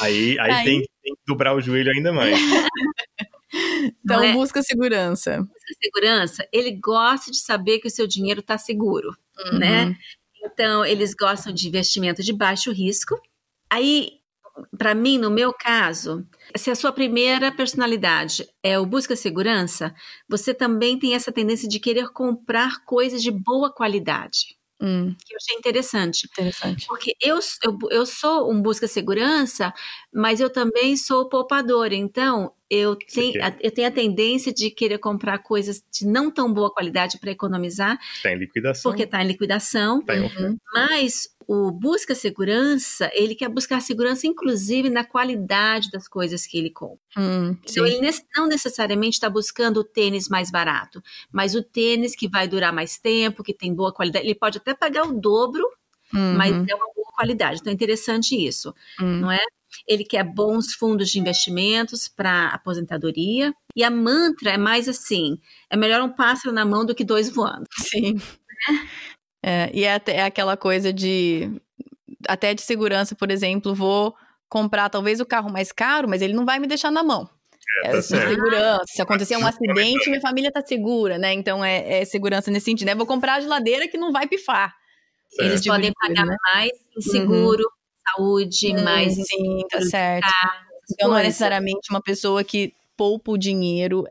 [0.00, 0.64] aí, aí, aí...
[0.64, 2.38] Tem, tem, que dobrar o joelho ainda mais.
[4.04, 4.32] Então, é?
[4.32, 5.38] busca segurança.
[5.38, 9.58] Busca segurança, ele gosta de saber que o seu dinheiro está seguro, uhum.
[9.58, 9.96] né?
[10.42, 13.20] Então, eles gostam de investimento de baixo risco.
[13.68, 14.20] Aí,
[14.76, 19.94] para mim, no meu caso, se a sua primeira personalidade é o busca segurança,
[20.28, 24.56] você também tem essa tendência de querer comprar coisas de boa qualidade.
[24.80, 26.26] Hum, Que eu achei interessante.
[26.26, 26.86] interessante.
[26.86, 29.72] Porque eu, eu, eu sou um busca segurança,
[30.12, 31.92] mas eu também sou poupador.
[31.92, 36.52] Então, eu tenho, a, eu tenho a tendência de querer comprar coisas de não tão
[36.52, 38.90] boa qualidade para economizar, Está em liquidação.
[38.90, 40.02] porque está em liquidação.
[40.02, 40.20] Tá em.
[40.22, 40.56] Uhum.
[40.72, 46.70] Mas o busca segurança, ele quer buscar segurança, inclusive, na qualidade das coisas que ele
[46.70, 47.00] compra.
[47.18, 47.92] Hum, Então, sim.
[47.92, 52.72] ele não necessariamente está buscando o tênis mais barato, mas o tênis que vai durar
[52.72, 54.24] mais tempo, que tem boa qualidade.
[54.24, 55.64] Ele pode até pagar o dobro,
[56.14, 57.58] Uhum, mas é uma boa qualidade.
[57.60, 59.20] Então, é interessante isso, hum.
[59.20, 59.38] não é?
[59.88, 63.52] Ele quer bons fundos de investimentos para aposentadoria.
[63.74, 65.36] E a mantra é mais assim:
[65.68, 67.66] é melhor um pássaro na mão do que dois voando.
[67.72, 68.20] Sim.
[69.42, 71.50] É, e é, até- é aquela coisa de.
[72.28, 74.14] Até de segurança, por exemplo, vou
[74.48, 77.28] comprar talvez o carro mais caro, mas ele não vai me deixar na mão.
[77.84, 78.84] É, É, tá segurança.
[78.88, 81.32] Se acontecer um acidente, minha família tá segura, né?
[81.32, 82.86] Então é, é segurança nesse sentido.
[82.88, 82.94] né?
[82.94, 84.74] Vou comprar a geladeira que não vai pifar.
[85.30, 85.48] Certo.
[85.48, 86.36] Eles tipo podem de coisa, pagar né?
[86.52, 87.64] mais em seguro,
[88.16, 90.22] saúde, mais em Hum, Sim, tá seguro certo.
[90.22, 94.04] carro, Então não é necessariamente uma pessoa que poupa o dinheiro,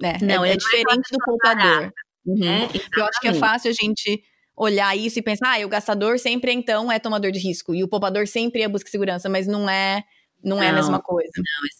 [0.00, 0.14] né?
[0.22, 1.92] Não, é, é é diferente do poupador.
[2.24, 2.38] Uhum.
[2.38, 2.68] né?
[2.96, 4.22] Eu acho que é fácil a gente
[4.56, 7.88] olhar isso e pensar, ah, o gastador sempre então é tomador de risco e o
[7.88, 10.02] poupador sempre é busca segurança, mas não é,
[10.42, 10.76] não, é a Não.
[10.78, 11.30] mesma coisa.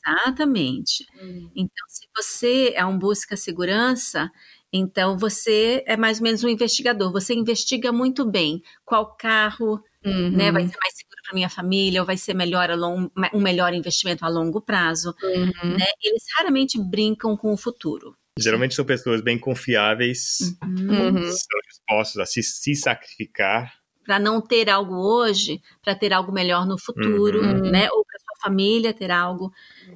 [0.07, 1.07] Exatamente.
[1.55, 4.31] Então, se você é um busca segurança,
[4.73, 7.13] então você é mais ou menos um investigador.
[7.13, 10.31] Você investiga muito bem qual carro Uhum.
[10.31, 13.75] né, vai ser mais seguro para minha família, ou vai ser melhor long, um melhor
[13.75, 15.13] investimento a longo prazo.
[15.21, 15.77] Uhum.
[15.77, 15.85] Né?
[16.01, 18.17] Eles raramente brincam com o futuro.
[18.39, 21.23] Geralmente são pessoas bem confiáveis, Uhum.
[21.23, 23.73] são dispostos a se, se sacrificar.
[24.05, 27.71] Para não ter algo hoje, para ter algo melhor no futuro, Uhum.
[27.71, 27.89] né?
[27.91, 29.51] Ou para sua família ter algo.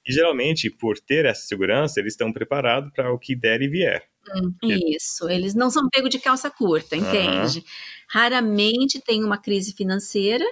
[0.07, 4.09] E geralmente, por ter essa segurança, eles estão preparados para o que der e vier.
[4.63, 7.65] Isso, eles não são pego de calça curta, entende?
[8.09, 10.45] Raramente tem uma crise financeira.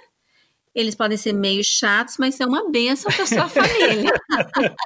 [0.78, 4.12] Eles podem ser meio chatos, mas são uma benção para sua família.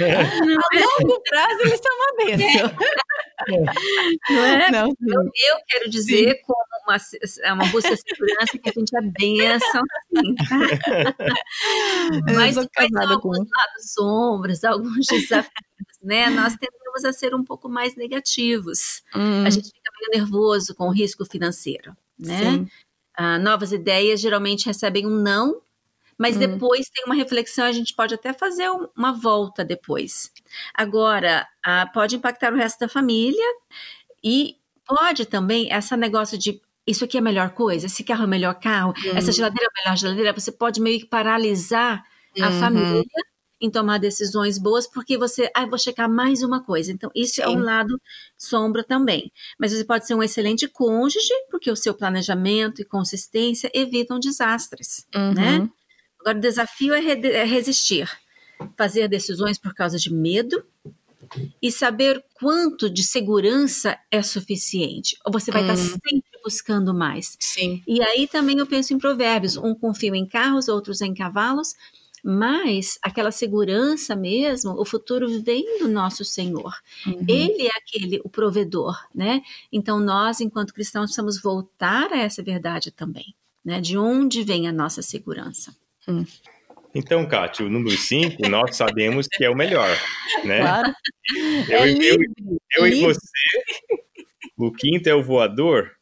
[0.00, 2.72] A longo prazo eles são uma bênção.
[4.30, 4.68] Não é?
[4.72, 4.96] Não, sim.
[5.06, 6.96] Eu quero dizer, como uma,
[7.44, 9.84] é uma busca de segurança, que a gente é benção,
[10.16, 10.34] sim,
[12.34, 15.52] Mas são casada com alguns lados sombras, alguns desafios,
[16.02, 16.30] né?
[16.30, 19.04] Nós tendemos a ser um pouco mais negativos.
[19.14, 22.38] Hum, A gente fica meio nervoso com o risco financeiro, né?
[22.38, 22.66] sim.
[23.18, 25.60] Ah, novas ideias geralmente recebem um não,
[26.18, 26.40] mas Hum.
[26.40, 30.32] depois tem uma reflexão, a gente pode até fazer um- uma volta depois.
[30.74, 33.44] Agora, ah, pode impactar o resto da família
[34.24, 38.26] e pode também essa negócio de isso aqui é a melhor coisa, esse carro é
[38.26, 39.32] o melhor carro, essa Hum.
[39.32, 42.04] geladeira é a melhor geladeira, você pode meio que paralisar
[42.40, 42.52] a Uhum.
[42.52, 43.02] família
[43.60, 46.92] em tomar decisões boas, porque você, ah, vou checar mais uma coisa.
[46.92, 47.56] Então, isso é Sim.
[47.56, 48.00] um lado
[48.36, 49.32] sombra também.
[49.58, 55.06] Mas você pode ser um excelente cônjuge, porque o seu planejamento e consistência evitam desastres,
[55.14, 55.34] Uhum.
[55.34, 55.70] né?
[56.20, 58.08] Agora, o desafio é, re- é resistir,
[58.76, 60.64] fazer decisões por causa de medo
[61.60, 65.16] e saber quanto de segurança é suficiente.
[65.24, 65.76] Ou você vai estar Hum.
[65.76, 67.36] sempre buscando mais.
[67.40, 67.82] Sim.
[67.86, 69.56] E aí também eu penso em provérbios.
[69.56, 71.74] Um confia em carros, outros em cavalos.
[72.30, 76.74] Mas aquela segurança mesmo, o futuro vem do nosso Senhor.
[77.06, 77.24] Uhum.
[77.26, 79.40] Ele é aquele, o provedor, né?
[79.72, 83.80] Então nós, enquanto cristãos, precisamos voltar a essa verdade também, né?
[83.80, 85.74] De onde vem a nossa segurança?
[86.94, 89.88] Então, Kátia, o número 5, nós sabemos que é o melhor,
[90.44, 90.60] né?
[90.60, 90.94] Claro.
[91.70, 92.26] Eu, é eu- livre.
[92.76, 93.06] eu e livre.
[93.06, 93.28] você,
[94.54, 95.92] o quinto é o voador,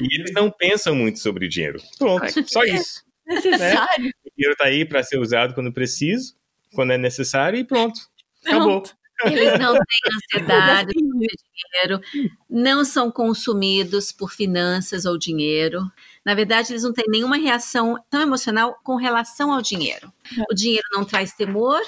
[0.00, 1.82] e eles não pensam muito sobre o dinheiro.
[1.98, 3.02] Pronto, só isso.
[3.26, 4.12] Necessário.
[4.26, 6.34] O dinheiro tá aí para ser usado quando preciso,
[6.74, 8.00] quando é necessário, e pronto.
[8.44, 8.82] Acabou.
[9.24, 12.00] Eles não têm ansiedade sobre dinheiro,
[12.48, 15.82] não são consumidos por finanças ou dinheiro.
[16.24, 20.12] Na verdade, eles não têm nenhuma reação tão emocional com relação ao dinheiro.
[20.50, 21.80] O dinheiro não traz temor,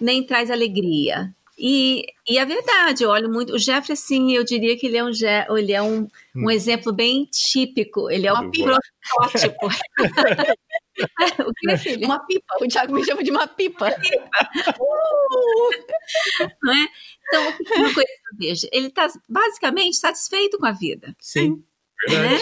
[0.00, 1.34] nem traz alegria.
[1.58, 3.54] E, e a verdade, eu olho muito.
[3.54, 5.10] O Jeffrey, assim, eu diria que ele é um,
[5.56, 8.10] ele é um, um exemplo bem típico.
[8.10, 8.78] Ele é pipa.
[9.16, 9.68] protótipo.
[11.46, 12.06] o que, filho?
[12.06, 12.54] Uma pipa.
[12.60, 13.90] O Thiago me chama de uma pipa.
[16.62, 16.86] não é?
[17.28, 18.66] Então, o que é uma coisa que eu vejo?
[18.72, 21.62] Ele está basicamente satisfeito com a vida, Sim,
[22.08, 22.38] né?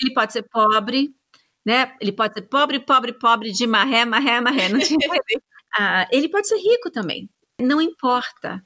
[0.00, 1.14] Ele pode ser pobre,
[1.64, 1.94] né?
[2.00, 4.68] Ele pode ser pobre, pobre, pobre, de marré, marré, marré.
[4.68, 4.98] Não tinha...
[5.78, 7.30] ah, ele pode ser rico também.
[7.60, 8.60] Não importa.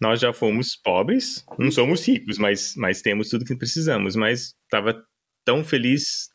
[0.00, 4.16] Nós já fomos pobres, não somos ricos, mas, mas temos tudo que precisamos.
[4.16, 5.04] Mas estava
[5.44, 6.30] tão feliz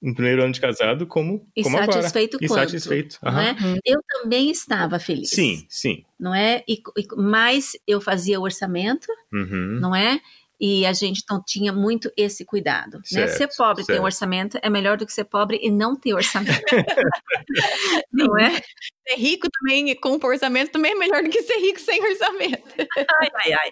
[0.00, 2.48] no primeiro ano de casado como, e como satisfeito agora.
[2.48, 3.18] quanto, E satisfeito.
[3.22, 3.42] não aham.
[3.42, 3.56] é?
[3.84, 5.30] Eu também estava feliz.
[5.30, 6.04] Sim, sim.
[6.18, 6.62] Não é?
[6.68, 9.78] E, e, mas eu fazia o orçamento, Uhum.
[9.80, 10.20] não é?
[10.60, 12.98] E a gente não tinha muito esse cuidado.
[12.98, 13.26] né?
[13.26, 14.04] Certo, Ser pobre e ter um certo.
[14.04, 16.60] orçamento é melhor do que ser pobre e não ter orçamento.
[18.12, 18.60] não é?
[19.08, 22.62] Ser rico também com orçamento também é melhor do que ser rico sem orçamento.
[22.78, 23.70] Ai, ai, ai.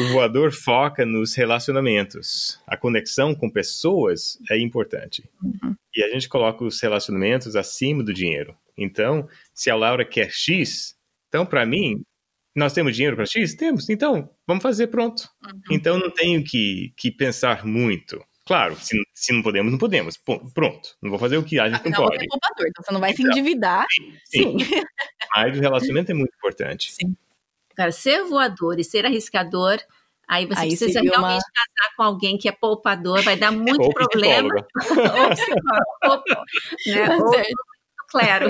[0.00, 2.60] O voador foca nos relacionamentos.
[2.66, 5.22] A conexão com pessoas é importante.
[5.42, 5.74] Uhum.
[5.94, 8.56] E a gente coloca os relacionamentos acima do dinheiro.
[8.76, 10.96] Então, se a Laura quer X,
[11.28, 12.02] então para mim,
[12.58, 13.54] nós temos dinheiro para X?
[13.54, 13.88] Temos.
[13.88, 15.28] Então, vamos fazer pronto.
[15.44, 15.60] Uhum.
[15.70, 18.22] Então não tenho que, que pensar muito.
[18.46, 20.16] Claro, se, se não podemos, não podemos.
[20.54, 20.96] Pronto.
[21.02, 22.24] Não vou fazer o que a gente não Afinal, você pode.
[22.24, 23.38] é poupador, então você não vai se Exato.
[23.38, 23.86] endividar.
[23.90, 24.12] Sim.
[24.24, 24.56] Sim.
[25.34, 26.90] Mas o relacionamento é muito importante.
[27.76, 29.78] Cara, ser voador e ser arriscador,
[30.26, 33.82] aí você Aí precisa realmente uma- casar com alguém que é poupador, vai dar muito
[33.84, 34.54] Ou problema.
[34.54, 36.16] Ou psicólogo, ou,
[36.86, 37.16] né?
[37.18, 37.54] ou Certo.
[38.10, 38.46] claro.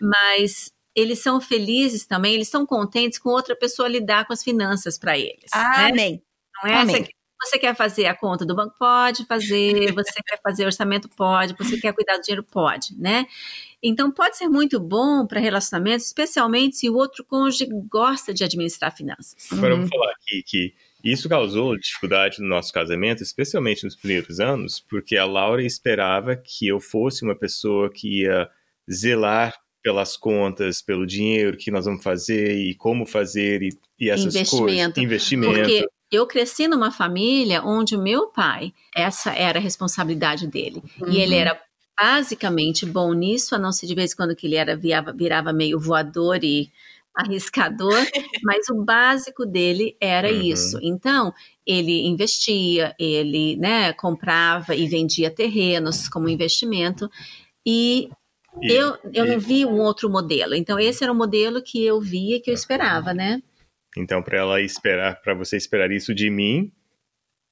[0.00, 4.98] Mas eles são felizes também, eles estão contentes com outra pessoa lidar com as finanças
[4.98, 5.50] para eles.
[5.54, 5.88] né?
[5.90, 6.22] Amém.
[6.62, 6.74] Não é?
[6.74, 6.96] Amém.
[7.04, 7.10] Você,
[7.44, 8.74] você quer fazer a conta do banco?
[8.78, 9.72] Pode fazer.
[9.96, 11.08] Você quer fazer orçamento?
[11.08, 11.54] Pode.
[11.58, 12.44] Você quer cuidar do dinheiro?
[12.44, 13.26] Pode, né?
[13.82, 18.94] Então, pode ser muito bom para relacionamentos, especialmente se o outro cônjuge gosta de administrar
[18.96, 19.50] finanças.
[19.50, 19.86] Agora eu Uhum.
[19.86, 25.16] vou falar aqui que isso causou dificuldade no nosso casamento, especialmente nos primeiros anos, porque
[25.16, 28.48] a Laura esperava que eu fosse uma pessoa que ia
[28.88, 29.52] zelar
[29.82, 34.94] pelas contas, pelo dinheiro que nós vamos fazer e como fazer e, e essas Investimento.
[34.94, 34.98] coisas.
[34.98, 35.54] Investimento.
[35.54, 40.82] Porque eu cresci numa família onde o meu pai, essa era a responsabilidade dele.
[41.08, 41.40] E ele Uhum.
[41.40, 41.60] era
[42.00, 45.52] basicamente bom nisso, a não ser de vez em quando que ele era virava, virava
[45.52, 46.70] meio voador e
[47.14, 47.98] arriscador,
[48.42, 50.40] mas o básico dele era Uhum.
[50.42, 50.78] isso.
[50.82, 51.32] Então,
[51.66, 57.10] ele investia, ele né, comprava e vendia terrenos como investimento,
[57.66, 58.08] e
[58.60, 60.54] E- eu, eu e- não vi um outro modelo.
[60.54, 63.40] Então, esse era o modelo que eu via e que eu esperava, né?
[63.96, 66.72] Então, para ela esperar, para você esperar isso de mim,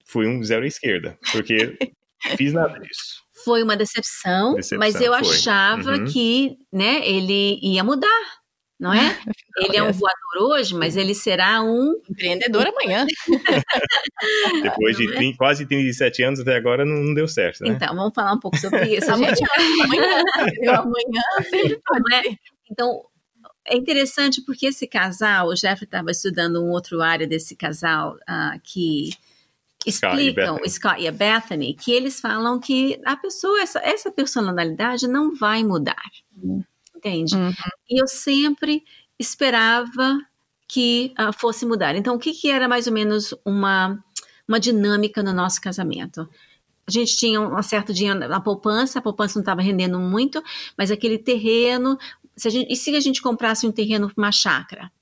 [0.06, 1.76] fui um zero à esquerda, porque
[2.36, 3.20] fiz nada disso.
[3.44, 5.20] Foi uma decepção, Decepção, mas eu foi.
[5.20, 6.04] achava Uhum.
[6.04, 8.39] que, né, ele ia mudar,
[8.80, 9.18] não é?
[9.58, 13.04] Ele é um voador hoje, mas ele será um Empreendedor amanhã.
[14.62, 15.16] Depois de Não é?
[15.16, 17.70] 30 quase 37 anos até agora não, deu certo, né?
[17.70, 19.34] Então, vamos falar um pouco sobre isso, Amanhã,
[19.84, 20.22] amanhã,
[20.78, 22.22] amanhã sempre pode é?
[22.70, 23.04] Então,
[23.66, 28.56] é interessante porque esse casal, o Jeffrey estava estudando um outro área desse casal ah,
[28.62, 29.10] que
[29.88, 30.60] Scott e explicam, Bethany.
[30.62, 35.34] o Scott e a Bethany, que eles falam que a pessoa, essa, essa personalidade não
[35.36, 36.02] vai mudar.
[37.00, 37.34] Entende?
[37.34, 37.52] Uhum.
[37.88, 38.84] E eu sempre
[39.18, 40.18] esperava
[40.68, 41.96] que ah, fosse mudar.
[41.96, 43.98] Então, o que, que era mais ou menos uma,
[44.46, 46.28] uma dinâmica no nosso casamento?
[46.86, 50.42] A gente tinha um certo dinheiro na poupança, a poupança não estava rendendo muito,
[50.76, 51.98] mas aquele terreno,
[52.36, 54.92] se gente, e se a gente comprasse um terreno para uma chácara?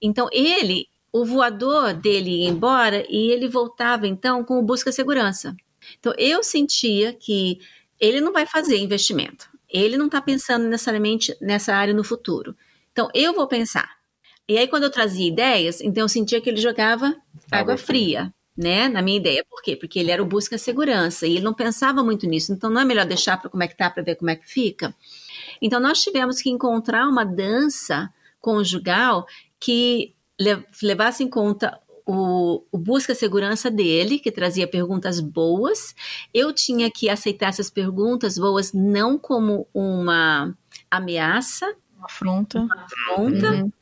[0.00, 5.54] Então, ele, o voador dele ia embora e ele voltava, então, com o busca segurança.
[6.00, 7.58] Então, eu sentia que
[8.00, 9.53] ele não vai fazer investimento.
[9.74, 12.56] Ele não está pensando necessariamente nessa área no futuro.
[12.92, 13.90] Então, eu vou pensar.
[14.48, 17.16] E aí, quando eu trazia ideias, então eu sentia que ele jogava
[17.50, 18.88] água, fria, né?
[18.88, 19.44] Na minha ideia.
[19.50, 19.74] Por quê?
[19.74, 22.52] Porque ele era o busca segurança e ele não pensava muito nisso.
[22.52, 24.48] Então, não é melhor deixar para como é que tá, para ver como é que
[24.48, 24.94] fica?
[25.60, 29.26] Então, nós tivemos que encontrar uma dança conjugal
[29.58, 35.94] que le- levasse em conta o, o busca segurança dele, que trazia perguntas boas.
[36.32, 40.54] Eu tinha que aceitar essas perguntas boas não como uma
[40.90, 42.66] ameaça, Uma afronta.
[42.70, 43.50] afronta.
[43.52, 43.72] Uhum.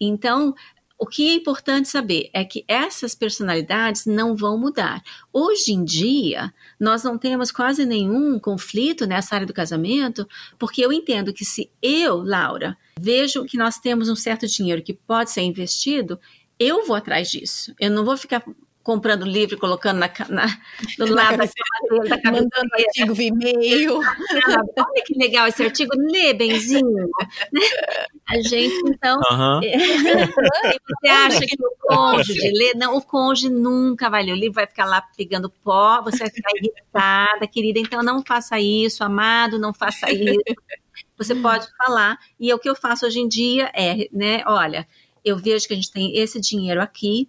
[0.00, 0.54] Então,
[1.02, 5.02] o que é importante saber é que essas personalidades não vão mudar.
[5.32, 10.92] Hoje em dia, nós não temos quase nenhum conflito nessa área do casamento, porque eu
[10.92, 15.40] entendo que se eu, Laura, vejo que nós temos um certo dinheiro que pode ser
[15.40, 16.20] investido,
[16.62, 17.74] eu vou atrás disso.
[17.78, 18.42] Eu não vou ficar
[18.82, 20.58] comprando livro e colocando na, na-
[20.98, 21.44] do lado da
[22.24, 23.98] Mandando artigo via e-mail.
[23.98, 27.08] Olha que legal esse artigo, lê, benzinho.
[28.28, 29.60] A gente, então, Aham.
[29.62, 29.70] se
[30.88, 34.66] você acha que o cônjuge lê, não, o cônjuge nunca vai ler o livro, vai
[34.66, 39.74] ficar lá pegando pó, você vai ficar irritada, querida, então não faça isso, amado, não
[39.74, 40.40] faça isso.
[41.16, 44.86] Você pode falar, e é o que eu faço hoje em dia é, né, olha,
[45.24, 47.28] eu vejo que a gente tem esse dinheiro aqui,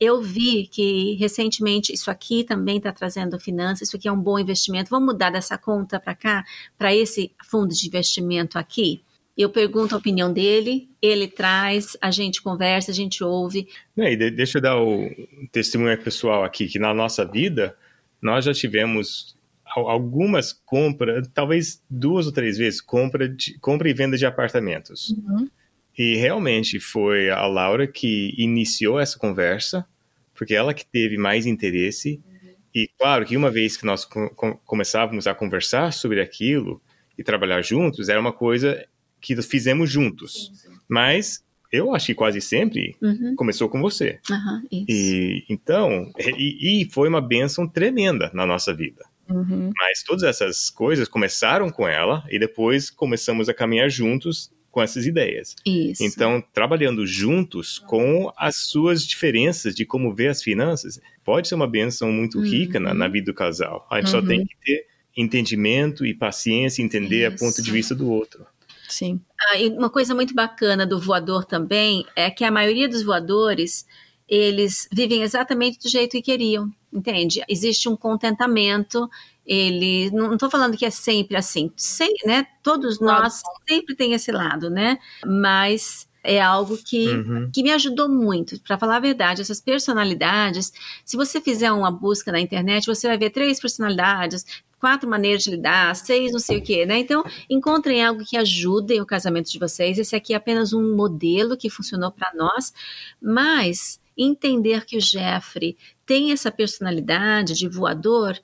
[0.00, 4.38] eu vi que recentemente isso aqui também está trazendo finanças, isso aqui é um bom
[4.38, 4.88] investimento.
[4.88, 6.44] Vamos mudar dessa conta para cá,
[6.78, 9.02] para esse fundo de investimento aqui?
[9.36, 13.68] Eu pergunto a opinião dele, ele traz, a gente conversa, a gente ouve.
[13.96, 15.08] E de- deixa eu dar o
[15.52, 17.76] testemunho pessoal aqui, que na nossa vida,
[18.22, 24.16] nós já tivemos algumas compras, talvez duas ou três vezes, compra, de, compra e venda
[24.16, 25.10] de apartamentos.
[25.10, 25.48] Uhum.
[25.96, 29.86] E realmente foi a Laura que iniciou essa conversa,
[30.34, 32.20] porque ela que teve mais interesse.
[32.26, 32.50] Uhum.
[32.74, 34.28] E claro que uma vez que nós com,
[34.64, 36.80] começávamos a conversar sobre aquilo
[37.18, 38.86] e trabalhar juntos, era uma coisa
[39.20, 40.46] que fizemos juntos.
[40.46, 40.78] Sim, sim.
[40.88, 43.34] Mas eu acho que quase sempre uhum.
[43.36, 44.18] começou com você.
[44.28, 49.04] Uhum, e então, e, e, foi uma bênção tremenda na nossa vida.
[49.28, 49.70] Uhum.
[49.76, 55.06] Mas todas essas coisas começaram com ela e depois começamos a caminhar juntos com essas
[55.06, 55.56] ideias.
[55.66, 56.02] Isso.
[56.04, 61.66] Então, trabalhando juntos com as suas diferenças de como ver as finanças, pode ser uma
[61.66, 62.44] benção muito uhum.
[62.44, 63.86] rica na, na, vida do casal.
[63.90, 64.46] A gente só tem uhum.
[64.46, 67.36] que ter entendimento e paciência, entender Isso.
[67.36, 68.46] a ponto de vista do outro.
[68.88, 69.20] Sim.
[69.48, 73.86] Ah, e uma coisa muito bacana do voador também é que a maioria dos voadores
[74.28, 77.42] eles vivem exatamente do jeito que queriam, entende?
[77.48, 79.10] Existe um contentamento.
[79.52, 82.46] Ele não estou falando que é sempre assim, sem, né?
[82.62, 84.96] Todos nós sempre tem esse lado, né?
[85.26, 87.50] Mas é algo que, uhum.
[87.52, 88.60] que me ajudou muito.
[88.60, 90.72] Para falar a verdade, essas personalidades,
[91.04, 95.50] se você fizer uma busca na internet, você vai ver três personalidades, quatro maneiras de
[95.50, 97.00] lidar, seis não sei o quê, né?
[97.00, 99.98] Então, encontrem algo que ajude o casamento de vocês.
[99.98, 102.72] Esse aqui é apenas um modelo que funcionou para nós,
[103.20, 105.76] mas entender que o Jeffrey
[106.06, 108.38] tem essa personalidade de voador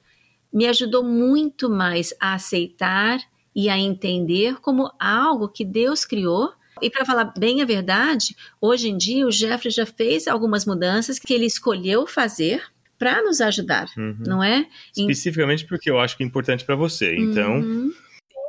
[0.56, 3.20] me ajudou muito mais a aceitar
[3.54, 6.50] e a entender como algo que Deus criou.
[6.80, 11.18] E para falar bem a verdade, hoje em dia o Jeffrey já fez algumas mudanças
[11.18, 12.62] que ele escolheu fazer
[12.98, 14.16] para nos ajudar, uhum.
[14.26, 14.66] não é?
[14.96, 17.14] Especificamente porque eu acho que é importante para você.
[17.14, 17.60] Então.
[17.60, 17.92] Uhum.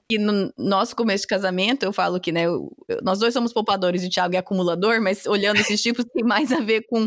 [0.10, 2.72] E no nosso começo de casamento, eu falo que, né, eu,
[3.04, 6.54] nós dois somos poupadores e o Thiago é acumulador, mas olhando esses tipos tem mais
[6.54, 7.06] a ver com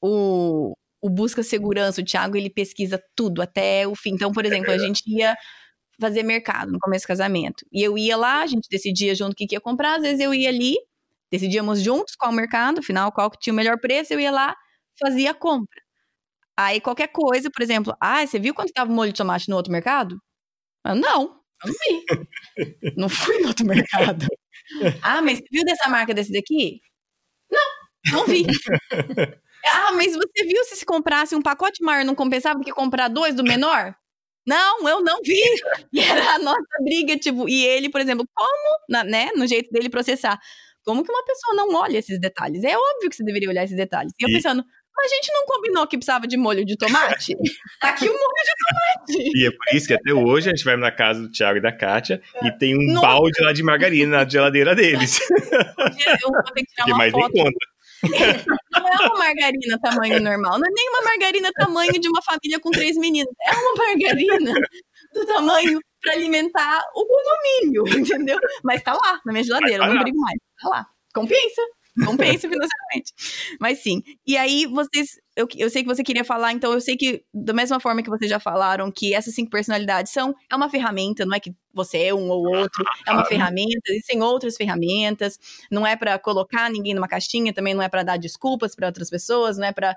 [0.00, 2.00] o, o busca segurança.
[2.00, 4.10] O Thiago, ele pesquisa tudo até o fim.
[4.14, 5.36] Então, por é exemplo, a gente ia
[6.00, 7.64] fazer mercado no começo do casamento.
[7.72, 10.20] E eu ia lá, a gente decidia junto o que, que ia comprar, às vezes
[10.20, 10.76] eu ia ali,
[11.30, 14.54] decidíamos juntos qual mercado, afinal, qual que tinha o melhor preço, eu ia lá,
[14.98, 15.80] fazia a compra.
[16.56, 19.56] Aí qualquer coisa, por exemplo, ah, você viu quanto estava o molho de tomate no
[19.56, 20.20] outro mercado?
[20.86, 22.04] Eu, não, eu não vi.
[22.96, 24.26] não fui no outro mercado.
[25.02, 26.78] Ah, mas você viu dessa marca desse daqui?
[27.50, 27.68] Não,
[28.12, 28.44] não vi.
[29.72, 33.34] ah, mas você viu se se comprasse um pacote maior não compensava que comprar dois
[33.34, 33.94] do menor?
[34.46, 35.34] Não, eu não vi.
[35.92, 39.70] E era a nossa briga, tipo, e ele, por exemplo, como, na, né, no jeito
[39.70, 40.38] dele processar,
[40.84, 42.62] como que uma pessoa não olha esses detalhes?
[42.64, 44.12] É óbvio que você deveria olhar esses detalhes.
[44.18, 44.62] E eu pensando,
[44.98, 47.36] a gente não combinou que precisava de molho de tomate?
[47.80, 49.30] Tá aqui o molho de tomate.
[49.36, 51.62] E é por isso que até hoje a gente vai na casa do Thiago e
[51.62, 52.48] da Kátia é.
[52.48, 53.06] e tem um Nossa.
[53.06, 55.20] balde lá de margarina na geladeira deles.
[55.30, 57.52] Eu vou ter que tirar uma foto.
[58.02, 62.60] Não é uma margarina tamanho normal, não é nem uma margarina tamanho de uma família
[62.60, 63.32] com três meninos.
[63.42, 64.54] É uma margarina
[65.12, 68.38] do tamanho para alimentar o condomínio, entendeu?
[68.62, 70.38] Mas tá lá na minha geladeira, eu não brigo mais.
[70.60, 70.86] Tá lá.
[71.14, 71.62] Compensa
[72.04, 73.12] compensa financeiramente.
[73.60, 74.02] Mas sim.
[74.26, 75.18] E aí, vocês.
[75.38, 78.10] Eu, eu sei que você queria falar, então eu sei que, da mesma forma que
[78.10, 80.34] vocês já falaram, que essas cinco personalidades são.
[80.50, 82.84] É uma ferramenta, não é que você é um ou outro.
[83.06, 85.38] É uma ferramenta, existem outras ferramentas.
[85.70, 89.08] Não é para colocar ninguém numa caixinha, também não é para dar desculpas para outras
[89.08, 89.94] pessoas, não é para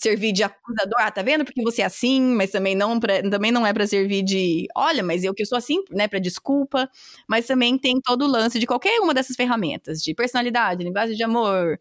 [0.00, 1.44] servir de acusador, ah, tá vendo?
[1.44, 5.02] Porque você é assim, mas também não, pra, também não é para servir de, olha,
[5.02, 6.88] mas eu que sou assim, né, para desculpa,
[7.28, 11.24] mas também tem todo o lance de qualquer uma dessas ferramentas, de personalidade, linguagem de
[11.24, 11.76] amor,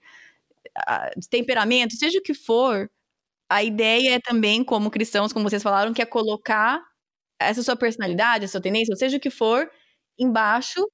[1.17, 2.89] de temperamento, seja o que for,
[3.49, 6.81] a ideia é também, como cristãos, como vocês falaram, que é colocar
[7.39, 9.69] essa sua personalidade, essa sua tendência, seja o que for,
[10.19, 10.85] embaixo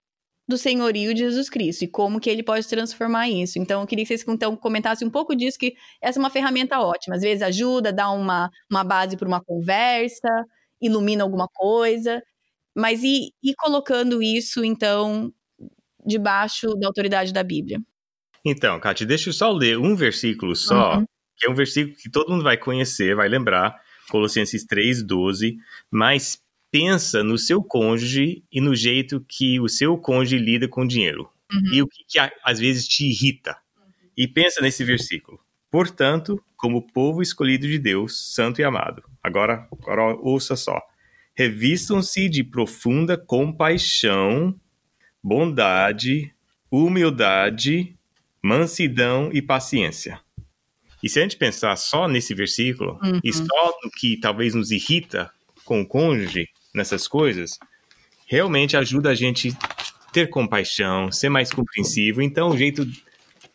[0.47, 3.59] do senhorio de Jesus Cristo e como que ele pode transformar isso.
[3.59, 6.79] Então, eu queria que vocês então, comentassem um pouco disso, que essa é uma ferramenta
[6.79, 7.15] ótima.
[7.15, 10.27] Às vezes ajuda, dá uma, uma base para uma conversa,
[10.81, 12.21] ilumina alguma coisa,
[12.75, 15.33] mas e, e colocando isso, então,
[16.05, 17.79] debaixo da autoridade da Bíblia?
[18.45, 21.05] Então, Kátia, deixa eu só ler um versículo só, uhum.
[21.35, 23.75] que é um versículo que todo mundo vai conhecer, vai lembrar,
[24.09, 25.55] Colossenses 3,12,
[25.89, 26.39] mas
[26.71, 31.27] pensa no seu cônjuge e no jeito que o seu cônjuge lida com o dinheiro.
[31.51, 31.73] Uhum.
[31.73, 33.57] E o que, que, às vezes te irrita.
[33.77, 33.83] Uhum.
[34.15, 35.39] E pensa nesse versículo.
[35.71, 39.03] Portanto, como povo escolhido de Deus, santo e amado.
[39.23, 40.79] Agora, agora ouça só.
[41.35, 44.55] Revistam-se de profunda compaixão,
[45.21, 46.33] bondade,
[46.71, 47.94] humildade,
[48.45, 50.21] mansidão e paciência.
[51.01, 53.19] E se a gente pensar só nesse versículo, uhum.
[53.23, 55.31] e só no que talvez nos irrita
[55.63, 57.57] com o cônjuge, nessas coisas,
[58.27, 59.51] realmente ajuda a gente
[60.13, 62.21] ter compaixão, ser mais compreensivo.
[62.21, 62.85] Então, o jeito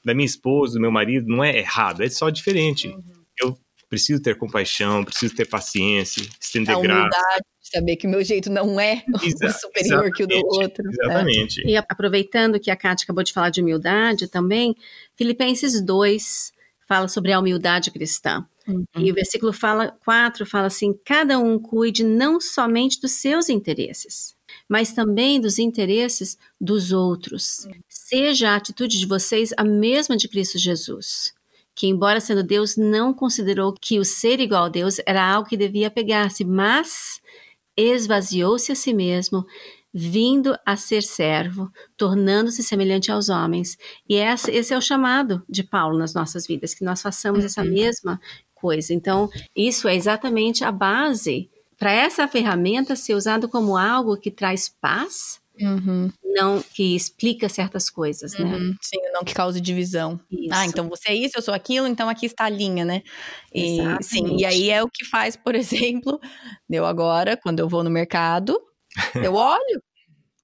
[0.05, 2.89] da minha esposa, do meu marido, não é errado, é só diferente.
[2.89, 3.03] Uhum.
[3.41, 7.17] Eu preciso ter compaixão, preciso ter paciência, estender graça.
[7.71, 10.85] Saber que o meu jeito não é Exa o superior que o do outro.
[10.85, 10.91] né?
[10.93, 11.63] Exatamente.
[11.67, 14.75] E aproveitando que a Kátia acabou de falar de humildade também,
[15.17, 16.53] Filipenses 2
[16.89, 18.45] fala sobre a humildade cristã.
[18.67, 18.85] Uhum.
[18.97, 24.35] E o versículo fala, 4 fala assim: cada um cuide não somente dos seus interesses,
[24.69, 27.67] mas também dos interesses dos outros.
[27.89, 31.33] Seja a atitude de vocês a mesma de Cristo Jesus,
[31.75, 35.57] que, embora sendo Deus, não considerou que o ser igual a Deus era algo que
[35.57, 37.21] devia pegar-se, mas
[37.77, 39.45] esvaziou-se a si mesmo,
[39.93, 43.77] vindo a ser servo, tornando-se semelhante aos homens.
[44.09, 47.63] E esse, esse é o chamado de Paulo nas nossas vidas, que nós façamos essa
[47.63, 47.71] Uhum.
[47.73, 48.21] mesma
[48.55, 48.95] coisa.
[48.95, 54.69] Então, isso é exatamente a base para essa ferramenta ser usada como algo que traz
[54.69, 58.45] paz, Uhum, não que explica certas coisas, né?
[58.45, 58.75] uhum.
[58.81, 60.19] Sim, não que cause divisão.
[60.31, 60.49] Isso.
[60.53, 63.03] Ah, então você é isso, eu sou aquilo, então aqui está a linha, né?
[63.55, 64.05] E, Exatamente.
[64.07, 65.55] sim, e aí é o que faz, por
[66.01, 66.21] exemplo,
[66.71, 68.61] eu agora, quando eu vou no mercado,
[69.17, 69.83] eu olho.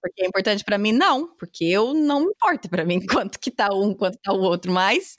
[0.03, 0.93] Porque é importante pra mim?
[0.93, 4.41] Não, porque eu não me importa pra mim quanto que tá um, quanto tá o
[4.41, 5.17] outro, mas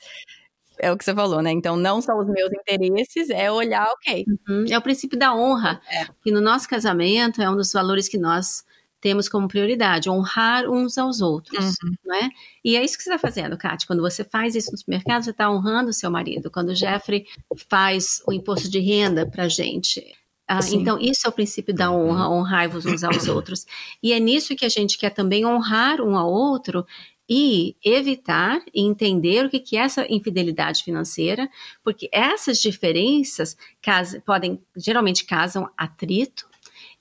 [0.79, 1.51] é o que você falou, né?
[1.51, 4.25] Então não são os meus interesses, é olhar, ok.
[4.49, 4.65] Uhum.
[4.69, 6.05] É o princípio da honra, É.
[6.23, 8.63] que no nosso casamento é um dos valores que nós
[8.99, 11.93] temos como prioridade, honrar uns aos outros, Uhum.
[12.05, 12.29] não é?
[12.63, 13.85] E é isso que você está fazendo, Kátia.
[13.87, 16.49] Quando você faz isso no supermercado, você está honrando o seu marido.
[16.51, 17.25] Quando o Jeffrey
[17.69, 20.03] faz o imposto de renda para gente.
[20.49, 23.65] Ah, então, isso é o princípio da honra, honrar-vos uns aos outros.
[24.01, 26.85] E é nisso que a gente quer também honrar um ao outro
[27.29, 31.49] e evitar e entender o que é essa infidelidade financeira,
[31.83, 33.57] porque essas diferenças
[34.25, 36.46] podem, geralmente causam atrito,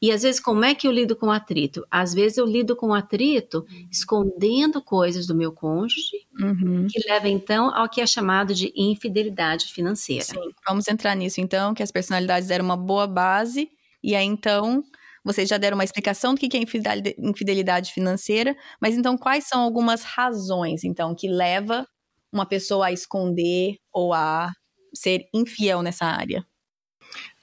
[0.03, 1.86] e às vezes, como é que eu lido com atrito?
[1.90, 6.86] Às vezes eu lido com atrito escondendo coisas do meu cônjuge, Uhum.
[6.90, 10.24] que leva então ao que é chamado de infidelidade financeira.
[10.24, 13.70] Sim, vamos entrar nisso então, que as personalidades deram uma boa base,
[14.03, 14.82] e aí então
[15.24, 19.61] vocês já deram uma explicação do que é infidelidade- infidelidade financeira, mas então quais são
[19.62, 21.86] algumas razões, então, que leva
[22.32, 24.53] uma pessoa a esconder ou a
[24.94, 26.47] ser infiel nessa área?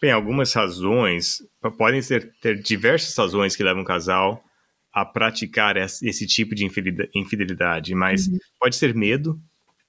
[0.04, 1.42] Bem, algumas razões,
[1.78, 4.44] podem ser, ter diversas razões que levam um casal
[4.92, 8.30] a praticar esse, esse tipo de infidelida- infidelidade, mas
[8.60, 9.40] pode ser medo,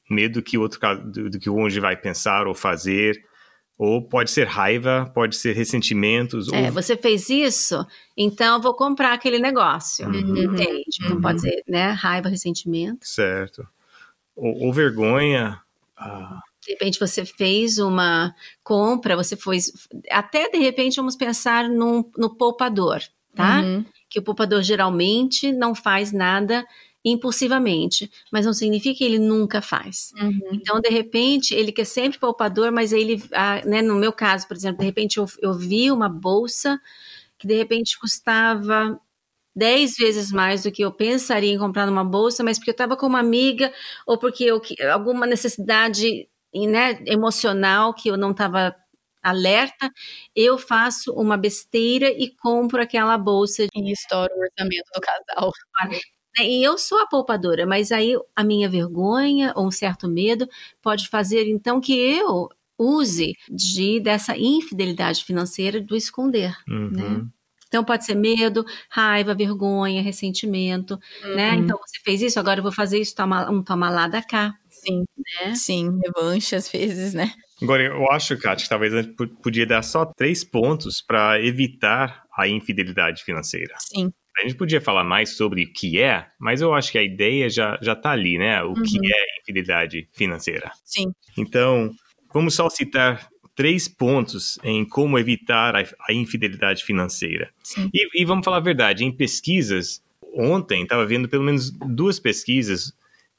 [0.08, 3.20] medo que o outro do, do que o cônjuge vai pensar ou fazer,
[3.76, 7.84] ou pode ser raiva, pode ser ressentimentos, É, ou você fez isso,
[8.16, 10.06] então eu vou comprar aquele negócio.
[10.06, 10.44] Uhum.
[10.44, 10.84] Entende?
[11.02, 11.20] Então Uhum.
[11.22, 11.90] pode ser, né?
[11.90, 13.04] Raiva, ressentimento.
[13.04, 13.66] certo,
[14.36, 15.60] ou, ou vergonha,
[15.96, 19.58] ah, De repente você fez uma compra, você foi.
[20.10, 23.00] Até de repente vamos pensar num, no poupador,
[23.34, 23.60] tá?
[23.60, 23.84] Uhum.
[24.08, 26.66] Que o poupador geralmente não faz nada
[27.04, 30.10] impulsivamente, mas não significa que ele nunca faz.
[30.18, 30.40] Uhum.
[30.52, 34.56] Então, de repente, ele quer sempre poupador, mas ele, ah, né, no meu caso, por
[34.56, 36.80] exemplo, de repente eu, eu vi uma bolsa
[37.36, 38.98] que de repente custava
[39.54, 42.96] 10 vezes mais do que eu pensaria em comprar numa bolsa, mas porque eu estava
[42.96, 43.70] com uma amiga
[44.06, 44.60] ou porque eu,
[44.90, 46.26] alguma necessidade
[46.66, 48.74] né, emocional que eu não estava
[49.22, 49.90] alerta,
[50.36, 55.52] eu faço uma besteira e compro aquela bolsa E estoura o orçamento do casal.
[55.88, 55.98] né?
[56.40, 60.48] E eu sou a poupadora, mas aí a minha vergonha ou um certo medo
[60.82, 67.24] pode fazer então que eu use de dessa infidelidade financeira do esconder, uhum, né?
[67.68, 70.98] Então pode ser medo, raiva, vergonha, ressentimento,
[71.36, 71.52] né?
[71.52, 71.58] Uhum.
[71.58, 74.56] Então você fez isso, agora eu vou fazer isso, toma, um toma lá da cá,
[74.86, 75.04] Sim,
[75.44, 75.54] né?
[75.54, 77.32] sim, revanche às vezes, né?
[77.62, 81.40] Agora, eu acho, Kátia, que talvez a gente po- podia dar só três pontos para
[81.42, 83.74] evitar a infidelidade financeira.
[83.78, 84.12] Sim.
[84.36, 87.48] A gente podia falar mais sobre o que é, mas eu acho que a ideia
[87.48, 88.62] já, já tá ali, né?
[88.64, 89.04] O que Uhum.
[89.06, 90.72] é infidelidade financeira.
[90.84, 91.12] Sim.
[91.38, 91.90] Então,
[92.32, 97.48] vamos só citar três pontos em como evitar a, a infidelidade financeira.
[97.62, 97.88] Sim.
[97.94, 100.02] E, e vamos falar a verdade, em pesquisas,
[100.36, 102.92] ontem estava vendo pelo menos duas pesquisas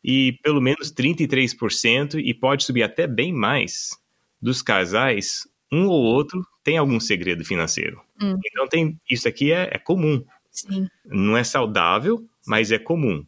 [0.06, 3.98] e pelo menos 33% e pode subir até bem mais
[4.40, 8.00] dos casais, um ou outro tem algum segredo financeiro.
[8.22, 8.38] Hum.
[8.46, 10.88] Então tem isso aqui é, é comum, Sim.
[11.06, 13.26] não é saudável, mas é comum.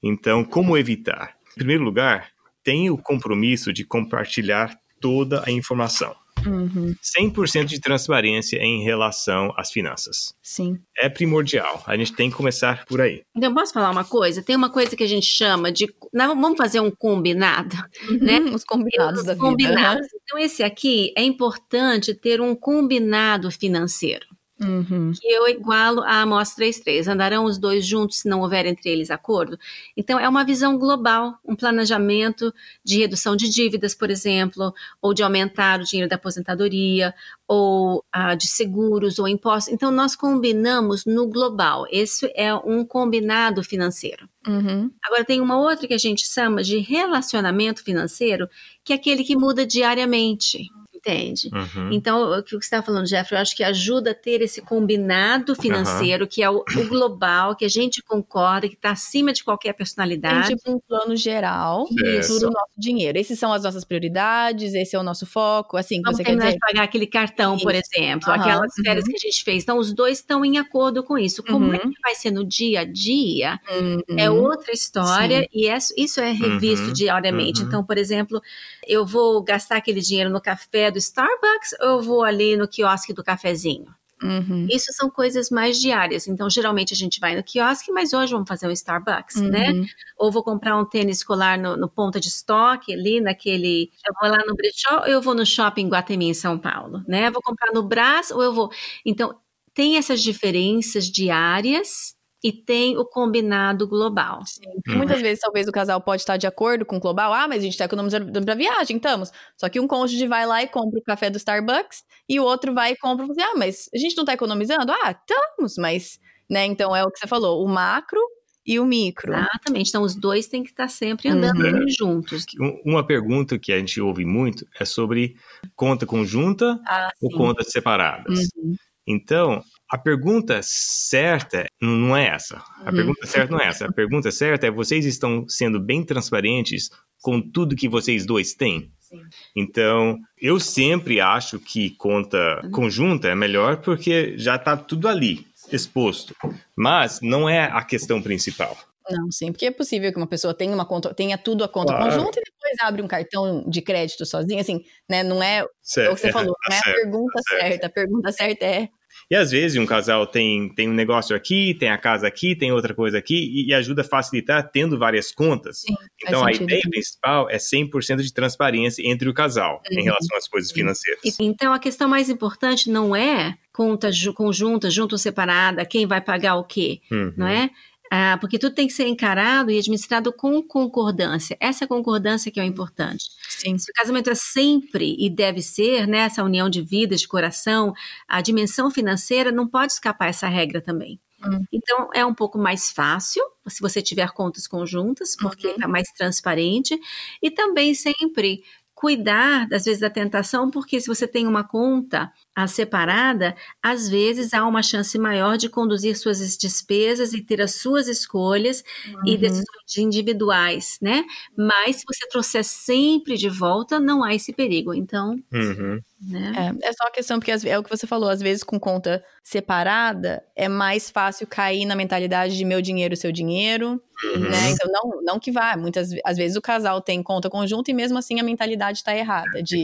[0.00, 1.36] Então como evitar?
[1.50, 2.30] Em primeiro lugar,
[2.62, 6.14] tenha o compromisso de compartilhar toda a informação.
[6.46, 6.94] Uhum.
[7.02, 10.34] 100% de transparência em relação às finanças.
[10.42, 10.78] Sim.
[10.98, 11.82] É primordial.
[11.86, 13.22] A gente tem que começar por aí.
[13.36, 14.42] Então posso falar uma coisa?
[14.42, 17.76] Tem uma coisa que a gente chama de, não, vamos fazer um combinado,
[18.20, 18.38] né?
[18.40, 19.44] Uhum, Os combinados da vida.
[19.44, 20.06] combinados.
[20.22, 24.26] Então, esse aqui é importante ter um combinado financeiro.
[24.60, 25.12] Uhum.
[25.18, 27.08] que eu igualo a amostra 33.
[27.08, 29.58] Andarão os dois juntos se não houver entre eles acordo?
[29.96, 32.52] Então, é uma visão global, um planejamento
[32.84, 37.14] de redução de dívidas, por exemplo, ou de aumentar o dinheiro da aposentadoria,
[37.48, 39.72] ou ah, de seguros ou impostos.
[39.72, 41.86] Então, nós combinamos no global.
[41.90, 44.28] Esse é um combinado financeiro.
[44.46, 44.90] Uhum.
[45.02, 48.48] Agora, tem uma outra que a gente chama de relacionamento financeiro,
[48.84, 50.68] que é aquele que muda diariamente.
[51.00, 51.48] Entende?
[51.52, 51.90] Uhum.
[51.92, 55.54] Então, o que você está falando, Jeffrey, eu acho que ajuda a ter esse combinado
[55.56, 59.70] financeiro, que é o, o global, que a gente concorda, que está acima de qualquer
[59.70, 60.48] Tem personalidade.
[60.48, 61.86] tipo um plano geral
[62.18, 62.38] Isso.
[62.38, 63.16] do nosso dinheiro.
[63.18, 66.46] Esses são as nossas prioridades, esse é o nosso foco, assim, Vamos você quer terminar
[66.48, 66.58] dizer.
[66.58, 67.82] de pagar aquele cartão, por Isso.
[67.96, 69.10] exemplo, Aham, aquelas férias uhum.
[69.10, 69.62] que a gente fez.
[69.62, 71.42] Então, os dois estão em acordo com isso.
[71.42, 71.90] Como é Uhum.
[71.92, 73.58] que vai ser no dia a dia?
[73.70, 74.00] Uhum.
[74.18, 75.48] É outra história Sim.
[75.52, 77.62] e é- isso é revisto Uhum, diariamente.
[77.62, 77.68] uhum.
[77.68, 78.40] Então, por exemplo,
[78.86, 83.12] eu vou gastar aquele dinheiro no café do Starbucks ou eu vou ali no quiosque
[83.12, 83.86] do cafezinho?
[84.22, 84.66] Uhum.
[84.70, 86.28] Isso são coisas mais diárias.
[86.28, 89.70] Então, geralmente a gente vai no quiosque, mas hoje vamos fazer um Starbucks, né?
[89.70, 89.86] Uhum.
[90.18, 93.90] Ou vou comprar um tênis escolar no, no ponta de estoque, ali naquele.
[94.06, 97.30] Eu vou lá no brechó ou eu vou no shopping Guatemi, em São Paulo, né?
[97.30, 98.70] Vou comprar no Brás ou eu vou.
[99.06, 99.34] Então,
[99.72, 104.40] tem essas diferenças diárias e tem o combinado global.
[104.88, 107.64] Muitas vezes talvez o casal pode estar de acordo com o global, ah, mas a
[107.64, 109.30] gente tá economizando pra viagem, estamos.
[109.56, 112.72] Só que um cônjuge vai lá e compra o café do Starbucks e o outro
[112.74, 114.90] vai e compra e assim, ah, mas a gente não tá economizando?
[114.92, 116.18] Ah, estamos, mas,
[116.48, 118.18] né, então é o que você falou, o macro
[118.66, 119.32] e o micro.
[119.34, 119.88] Exatamente.
[119.88, 121.86] Então, os dois têm que estar sempre andando Uhum.
[121.88, 122.44] juntos.
[122.60, 125.34] Um- Uma pergunta que a gente ouve muito é sobre
[125.74, 127.36] conta conjunta Ah, ou sim.
[127.36, 128.48] contas separadas.
[128.56, 128.74] Uhum.
[129.06, 132.62] Então, a pergunta certa não é essa.
[132.84, 132.96] A Uhum.
[132.96, 133.86] pergunta certa não é essa.
[133.86, 138.90] A pergunta certa é: vocês estão sendo bem transparentes com tudo que vocês dois têm?
[139.00, 139.20] Sim.
[139.56, 146.34] Então, eu sempre acho que conta conjunta é melhor porque já está tudo ali exposto.
[146.76, 148.76] Mas não é a questão principal.
[149.10, 151.92] Não, sim, porque é possível que uma pessoa tenha uma conta, tenha tudo a conta
[151.92, 152.04] Claro.
[152.12, 155.24] conjunta e depois abre um cartão de crédito sozinho, assim, né?
[155.24, 155.64] Não é, é
[156.08, 157.86] o que você falou, tá não é a pergunta tá certa.
[157.86, 158.88] A pergunta certa é
[159.30, 162.72] E às vezes um casal tem, tem um negócio aqui, tem a casa aqui, tem
[162.72, 165.80] outra coisa aqui, e, e ajuda a facilitar tendo várias contas.
[165.82, 165.94] Sim,
[166.26, 170.04] então a ideia principal é 100% de transparência entre o casal em Uhum.
[170.04, 171.20] relação às coisas financeiras.
[171.24, 176.06] E- Então, a questão mais importante não é conta ju- conjunta, junto ou separada, quem
[176.06, 177.32] vai pagar o quê, Uhum.
[177.36, 177.70] não é?
[178.12, 181.56] Ah, porque tudo tem que ser encarado e administrado com concordância.
[181.60, 183.26] Essa concordância que é o importante.
[183.48, 183.78] sim.
[183.78, 187.92] Se o casamento é sempre e deve ser, né, essa união de vidas, de coração,
[188.28, 191.20] a dimensão financeira não pode escapar essa regra também.
[191.44, 191.64] Hum.
[191.72, 195.76] Então, é um pouco mais fácil se você tiver contas conjuntas, porque Uhum.
[195.82, 196.98] é mais transparente,
[197.42, 198.62] e também sempre
[198.94, 204.52] cuidar, às vezes, da tentação, porque se você tem uma conta ah, separada, às vezes
[204.54, 208.84] há uma chance maior de conduzir suas despesas e ter as suas escolhas
[209.24, 209.38] e Uhum.
[209.40, 211.24] decisões individuais, né?
[211.56, 214.92] Mas se você trouxer sempre de volta, não há esse perigo.
[214.94, 216.00] Então, Uhum.
[216.20, 216.74] né?
[216.82, 219.24] É, é só a questão, porque é o que você falou, às vezes com conta
[219.42, 224.50] separada é mais fácil cair na mentalidade de meu dinheiro, seu dinheiro, Uhum.
[224.50, 224.70] né?
[224.70, 228.18] Então, não, não que vá, muitas às vezes o casal tem conta conjunta e mesmo
[228.18, 229.82] assim a mentalidade tá errada, de...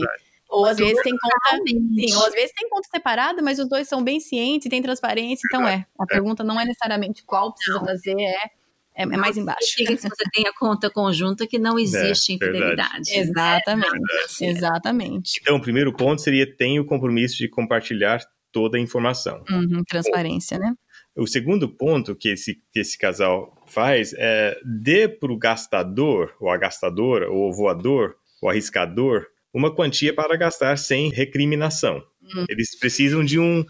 [0.49, 3.87] Ou às vezes tem conta, sim, ou às vezes tem conta separada, mas os dois
[3.87, 5.85] são bem cientes e tem transparência, então é.
[5.99, 8.51] A pergunta não é necessariamente qual precisa fazer, é,
[8.95, 9.67] é, é mais embaixo.
[9.67, 12.59] Se você tem a conta conjunta que não existe verdade.
[12.63, 13.13] infidelidade.
[13.13, 15.39] Exatamente, exatamente.
[15.41, 18.21] Então, o primeiro ponto seria tem o compromisso de compartilhar
[18.51, 19.43] toda a informação.
[19.49, 20.73] Uhum, transparência, né?
[21.15, 26.49] O segundo ponto que esse, que esse casal faz é dê para o gastador, ou
[26.49, 32.03] a gastadora, ou o voador, o arriscador, uma quantia para gastar sem recriminação.
[32.23, 32.45] Hum.
[32.49, 33.65] Eles precisam de um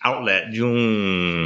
[0.00, 1.44] outlet, de um.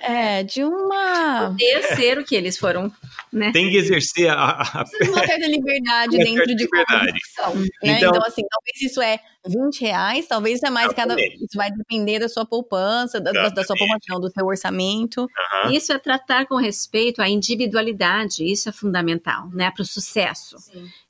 [0.00, 1.48] É, de uma...
[1.48, 2.92] Poder ser o que eles foram,
[3.32, 3.50] né?
[3.52, 4.34] Tem que exercer a.
[4.62, 7.12] a- uma certa liberdade dentro de liberdade.
[7.12, 7.18] né?
[7.38, 11.14] Então- Então, assim, talvez isso é 20 reais, talvez é mais cada...
[11.18, 15.26] Isso vai depender da sua poupança, da, da- sua poupança, não, do seu orçamento.
[15.64, 15.72] Aham.
[15.72, 20.56] Isso é tratar com respeito à individualidade, isso é fundamental, né, para o sucesso.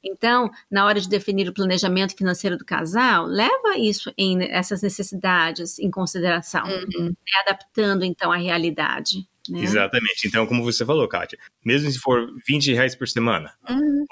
[0.02, 5.78] Então, na hora de definir o planejamento financeiro do casal, leva isso em essas necessidades
[5.78, 7.06] em consideração, Uhum.
[7.06, 7.12] né,
[7.46, 9.26] adaptando então a realidade.
[9.48, 9.60] Né?
[9.62, 10.28] Exatamente.
[10.28, 14.04] Então, como você falou, Kátia, mesmo se for 20 reais por semana, Uhum.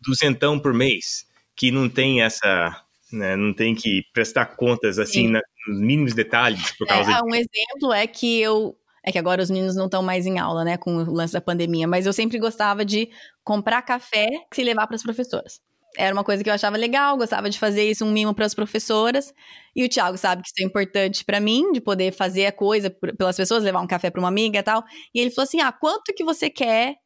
[0.00, 2.82] duzentão por mês, que não tem essa.
[3.16, 5.28] Né, não tem que prestar contas assim Sim.
[5.28, 8.76] na- nos mínimos detalhes por causa É, um exemplo é que eu.
[9.04, 11.40] É que agora os meninos não estão mais em aula, né, com o lance da
[11.40, 13.08] pandemia, mas eu sempre gostava de
[13.44, 14.26] comprar café
[14.58, 15.60] e levar para as professoras.
[15.98, 18.52] era uma coisa que eu achava legal, gostava de fazer isso, um mimo para as
[18.54, 19.32] professoras.
[19.74, 22.90] E o Thiago sabe que isso é importante para mim, de poder fazer a coisa
[22.90, 24.84] pelas pessoas, levar um café para uma amiga e tal.
[25.14, 26.96] E ele falou assim: "Ah, quanto que você quer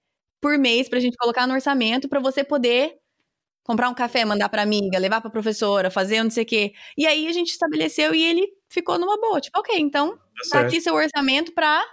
[0.40, 2.94] por mês pra gente colocar no orçamento para você poder
[3.62, 6.72] comprar um café, mandar para amiga, levar para professora, fazer não sei o quê".
[6.96, 10.16] E aí a gente estabeleceu e ele ficou numa boa, tipo, OK, então
[10.50, 11.84] tá, tá aqui seu orçamento para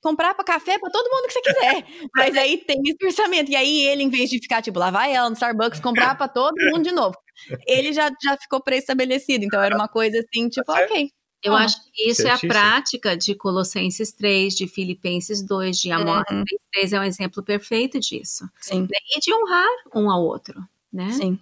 [0.00, 1.84] comprar para café para todo mundo que você quiser.
[2.16, 3.50] Mas aí tem esse orçamento.
[3.50, 6.28] E aí ele, em vez de ficar, tipo, lá vai ela no Starbucks comprar para
[6.28, 7.16] todo mundo de novo,
[7.66, 9.44] ele já, já ficou pré-estabelecido.
[9.44, 11.10] Então era uma coisa assim, tipo, ok.
[11.42, 12.52] Eu ah, acho que isso certíssimo.
[12.52, 16.44] é a prática de Colossenses 3, de Filipenses 2, de Amós uhum.
[16.70, 18.46] 3, é um exemplo perfeito disso.
[18.60, 18.86] Sim.
[19.16, 20.62] E de honrar um ao outro,
[20.92, 21.10] né?
[21.12, 21.38] Sim.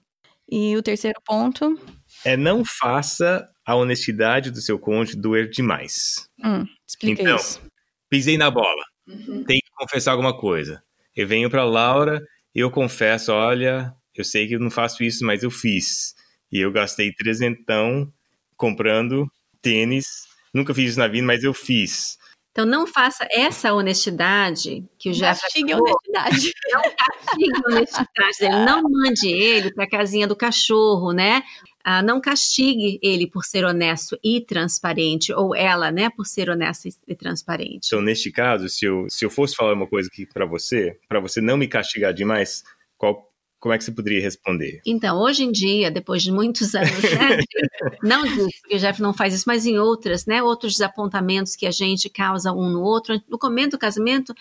[0.50, 1.78] E o terceiro ponto?
[2.24, 6.28] É não faça a honestidade do seu cônjuge doer demais.
[6.42, 7.60] Hum, explica então, isso
[8.08, 8.82] pisei na bola.
[9.06, 9.44] Uhum.
[9.44, 10.82] Tem que confessar alguma coisa.
[11.14, 12.22] Eu venho para Laura
[12.54, 16.14] e eu confesso, olha, eu sei que eu não faço isso, mas eu fiz.
[16.50, 18.10] E eu gastei trezentão
[18.56, 19.26] comprando
[19.60, 20.06] tênis.
[20.52, 22.16] Nunca fiz isso na vida, mas eu fiz.
[22.58, 26.52] Então não faça essa honestidade que o Jeff castigue a honestidade.
[26.72, 28.64] Não castigue a honestidade dele.
[28.64, 31.44] Não mande ele para a casinha do cachorro, né?
[31.84, 36.88] ah, não castigue ele por ser honesto e transparente, ou ela, né, por ser honesta
[37.06, 37.86] e transparente.
[37.86, 41.20] Então, neste caso, se eu, se eu fosse falar uma coisa aqui para você, para
[41.20, 42.62] você não me castigar demais,
[42.98, 43.27] qual,
[43.60, 44.80] como é que você poderia responder?
[44.86, 47.38] Então, hoje em dia, depois de muitos anos, né,
[48.02, 51.66] não disso, porque o Jeff não faz isso, mas em outras, né, outros desapontamentos que
[51.66, 53.20] a gente causa um no outro.
[53.28, 54.32] No começo do casamento,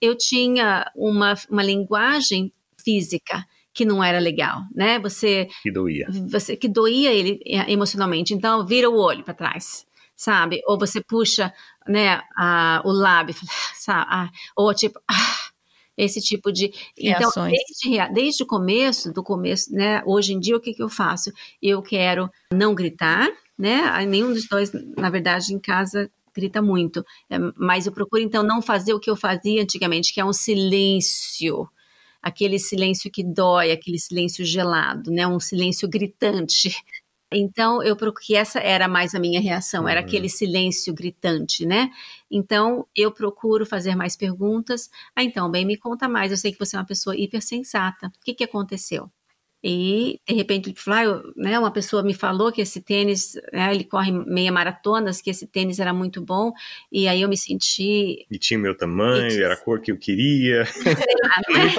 [0.00, 2.52] eu tinha uma, uma linguagem
[2.82, 4.98] física que não era legal, né?
[5.00, 8.32] Você que doía, você que doía ele é, emocionalmente.
[8.32, 10.62] Então vira o olho para trás, sabe?
[10.66, 11.52] Ou você puxa,
[11.86, 13.34] né, a, o lábio,
[13.74, 14.06] sabe?
[14.08, 15.45] Ah, ou tipo ah,
[15.96, 20.60] esse tipo de então desde, desde o começo do começo né hoje em dia o
[20.60, 21.32] que, que eu faço
[21.62, 23.28] eu quero não gritar
[23.58, 28.42] né nenhum dos dois na verdade em casa grita muito é, mas eu procuro então
[28.42, 31.68] não fazer o que eu fazia antigamente que é um silêncio
[32.26, 35.28] aquele silêncio que dói, aquele silêncio gelado, né?
[35.28, 36.74] Um silêncio gritante.
[37.32, 40.06] Então, eu que essa era mais a minha reação, era uhum.
[40.06, 41.90] aquele silêncio gritante, né?
[42.30, 44.88] Então, eu procuro fazer mais perguntas.
[45.14, 46.30] Ah, então, bem, me conta mais.
[46.30, 48.06] Eu sei que você é uma pessoa hipersensata.
[48.06, 49.10] O que, que aconteceu?
[49.68, 54.12] E, de repente, ah, né, uma pessoa me falou que esse tênis, né, ele corre
[54.12, 56.52] meia maratonas, que esse tênis era muito bom,
[56.92, 58.24] e aí eu me senti...
[58.30, 59.42] E tinha o meu tamanho, e...
[59.42, 60.64] era a cor que eu queria.
[60.66, 61.72] Sei lá, né?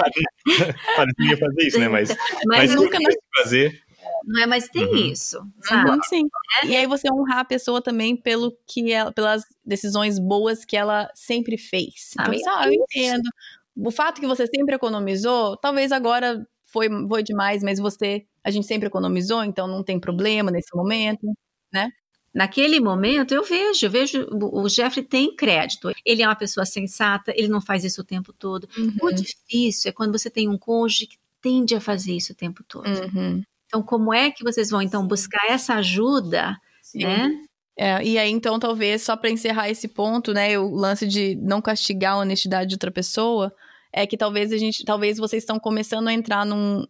[0.96, 1.88] Parecia fazer isso, né?
[1.88, 2.08] Mas,
[2.44, 3.87] mas, mas nunca mais fazer...
[4.24, 4.96] Não é, mas tem uhum.
[4.96, 5.90] isso, sabe?
[5.90, 6.28] Uhum, sim.
[6.62, 6.66] É.
[6.66, 11.10] E aí você honrar a pessoa também pelo que ela, pelas decisões boas que ela
[11.14, 12.12] sempre fez.
[12.12, 13.28] Então, ah, eu entendo.
[13.76, 18.66] O fato que você sempre economizou, talvez agora foi, foi demais, mas você, a gente
[18.66, 21.26] sempre economizou, então não tem problema nesse momento,
[21.72, 21.90] né?
[22.34, 25.90] Naquele momento eu vejo, eu vejo o Jeffrey tem crédito.
[26.04, 28.68] Ele é uma pessoa sensata, ele não faz isso o tempo todo.
[28.76, 28.96] Uhum.
[29.02, 32.62] O difícil é quando você tem um cônjuge que tende a fazer isso o tempo
[32.62, 32.86] todo.
[32.86, 33.42] Uhum.
[33.68, 37.04] Então, como é que vocês vão então buscar essa ajuda, Sim.
[37.04, 37.30] né?
[37.78, 41.62] É, e aí, então, talvez, só para encerrar esse ponto, né, o lance de não
[41.62, 43.54] castigar a honestidade de outra pessoa,
[43.92, 46.84] é que talvez a gente, talvez vocês estão começando a entrar num,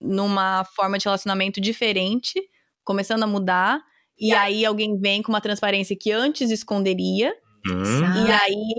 [0.00, 2.34] numa forma de relacionamento diferente,
[2.82, 3.80] começando a mudar,
[4.18, 7.32] e aí alguém vem com uma transparência que antes esconderia,
[7.68, 8.26] uhum.
[8.26, 8.74] e aí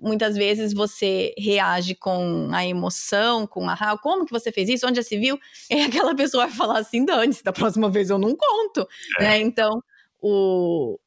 [0.00, 4.86] muitas vezes você reage com a emoção, com a raiva, como que você fez isso,
[4.86, 5.38] onde já se viu,
[5.70, 8.86] e aquela pessoa vai falar assim, Dani, da próxima vez eu não conto,
[9.18, 9.22] é.
[9.22, 9.82] né, então
[10.20, 10.98] o,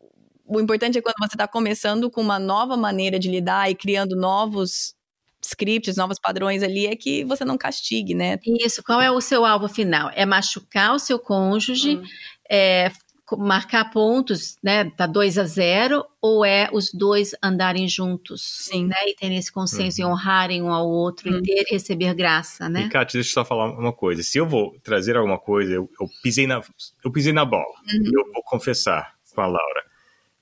[0.46, 4.16] o importante é quando você está começando com uma nova maneira de lidar e criando
[4.16, 4.96] novos
[5.42, 8.40] scripts, novos padrões ali, é que você não castigue, né?
[8.46, 8.82] Isso.
[8.82, 10.10] Qual é o seu alvo final?
[10.14, 12.04] É machucar o seu cônjuge, hum.
[12.50, 12.92] é
[13.38, 14.90] marcar pontos, né?
[14.92, 18.88] Tá 2 a 0 ou é os dois andarem juntos, Sim.
[18.88, 18.96] né?
[19.08, 20.08] E terem esse consenso uhum.
[20.08, 21.40] e honrarem um ao outro uhum.
[21.40, 22.86] e ter receber graça, né?
[22.86, 24.24] E, Kátia, deixa eu só falar uma coisa.
[24.24, 26.62] Se eu vou trazer alguma coisa, eu, eu pisei na
[27.04, 27.64] eu pisei na bola.
[27.64, 28.12] Uhum.
[28.14, 29.84] Eu vou confessar com a Laura.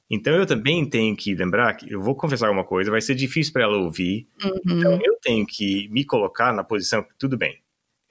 [0.09, 3.53] Então eu também tenho que lembrar que eu vou confessar alguma coisa, vai ser difícil
[3.53, 4.27] para ela ouvir.
[4.43, 4.77] Uhum.
[4.77, 7.57] Então eu tenho que me colocar na posição que tudo bem.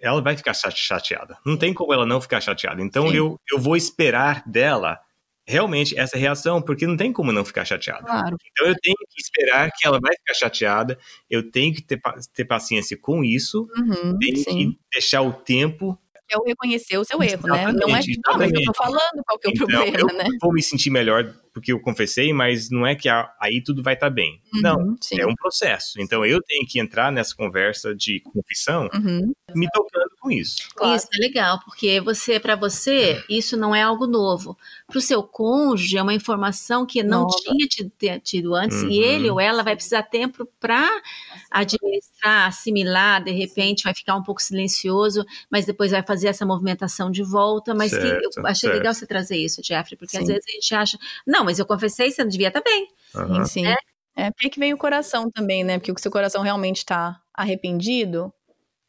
[0.00, 1.36] Ela vai ficar chateada.
[1.44, 2.82] Não tem como ela não ficar chateada.
[2.82, 4.98] Então eu, eu vou esperar dela
[5.46, 8.04] realmente essa reação, porque não tem como não ficar chateada.
[8.04, 8.36] Claro.
[8.52, 10.98] Então eu tenho que esperar que ela vai ficar chateada,
[11.28, 12.00] eu tenho que ter,
[12.32, 14.44] ter paciência com isso, uhum, tenho sim.
[14.44, 15.98] que deixar o tempo
[16.32, 17.72] é o reconhecer o seu erro, né?
[17.72, 20.24] Não é ah, mas eu tô falando qual que é o então, problema, eu né?
[20.40, 24.08] vou me sentir melhor porque eu confessei, mas não é que aí tudo vai estar
[24.08, 24.40] tá bem.
[24.54, 25.20] Uhum, não, sim.
[25.20, 26.00] é um processo.
[26.00, 29.32] Então eu tenho que entrar nessa conversa de confissão uhum.
[29.54, 30.68] me tocando com isso.
[30.74, 30.96] Claro.
[30.96, 34.56] Isso é legal, porque você, para você, isso não é algo novo.
[34.86, 37.36] Para o seu cônjuge, é uma informação que não Nova.
[37.36, 38.90] tinha tido antes, uhum.
[38.90, 40.88] e ele ou ela vai precisar tempo para
[41.50, 47.10] administrar, assimilar, de repente vai ficar um pouco silencioso, mas depois vai fazer essa movimentação
[47.10, 47.74] de volta.
[47.74, 48.78] Mas certo, que, eu achei certo.
[48.78, 50.22] legal você trazer isso, Jeffrey, porque sim.
[50.22, 52.88] às vezes a gente acha, não, mas eu confessei, você não devia estar tá bem.
[53.14, 53.44] Uhum.
[53.44, 53.66] Sim, sim.
[53.66, 53.76] É?
[54.16, 55.78] É, porque que vem o coração também, né?
[55.78, 58.32] Porque o seu coração realmente está arrependido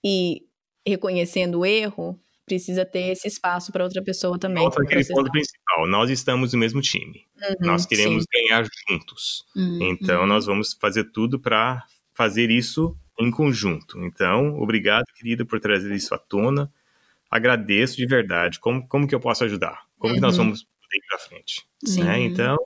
[0.04, 0.44] e
[0.86, 4.64] reconhecendo o erro, precisa ter esse espaço para outra pessoa também.
[4.64, 5.88] Volta aquele ponto principal.
[5.88, 7.26] Nós estamos no mesmo time.
[7.42, 8.48] Uhum, nós queremos sim.
[8.48, 9.46] ganhar juntos.
[9.56, 14.00] Uhum, então, nós vamos fazer tudo para fazer isso em conjunto.
[14.04, 16.72] Então, obrigado, querida, por trazer isso à tona.
[17.30, 18.60] Agradeço de verdade.
[18.60, 19.86] Como, como que eu posso ajudar?
[19.98, 20.46] Como que nós uhum.
[20.46, 21.66] vamos ir para frente?
[22.04, 22.22] Né?
[22.22, 22.58] Então,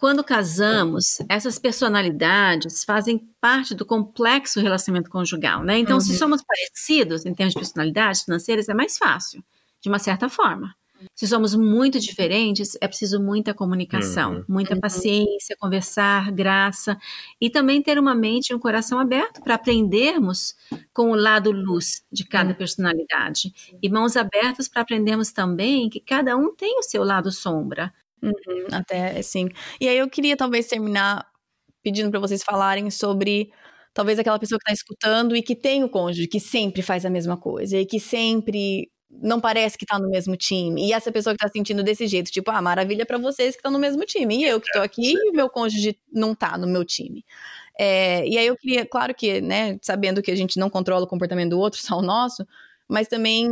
[0.00, 5.78] quando casamos, essas personalidades fazem parte do complexo relacionamento conjugal, né?
[5.78, 6.00] Então, uhum.
[6.00, 9.44] se somos parecidos em termos de personalidades financeiras, é mais fácil,
[9.78, 10.74] de uma certa forma.
[11.14, 14.44] Se somos muito diferentes, é preciso muita comunicação, uhum.
[14.48, 14.80] muita uhum.
[14.80, 16.96] paciência, conversar, graça
[17.38, 20.54] e também ter uma mente e um coração aberto para aprendermos
[20.94, 22.56] com o lado luz de cada uhum.
[22.56, 27.92] personalidade e mãos abertas para aprendermos também que cada um tem o seu lado sombra.
[28.22, 29.48] Uhum, até, sim.
[29.80, 31.26] E aí eu queria talvez terminar
[31.82, 33.52] pedindo para vocês falarem sobre
[33.94, 37.10] talvez aquela pessoa que está escutando e que tem o cônjuge que sempre faz a
[37.10, 40.86] mesma coisa e que sempre não parece que tá no mesmo time.
[40.88, 43.72] E essa pessoa que tá sentindo desse jeito, tipo, ah, maravilha para vocês que estão
[43.72, 44.38] no mesmo time.
[44.38, 47.24] E eu que tô é, aqui e meu cônjuge não tá no meu time.
[47.78, 51.08] É, e aí eu queria, claro que, né, sabendo que a gente não controla o
[51.08, 52.46] comportamento do outro, só o nosso,
[52.88, 53.50] mas também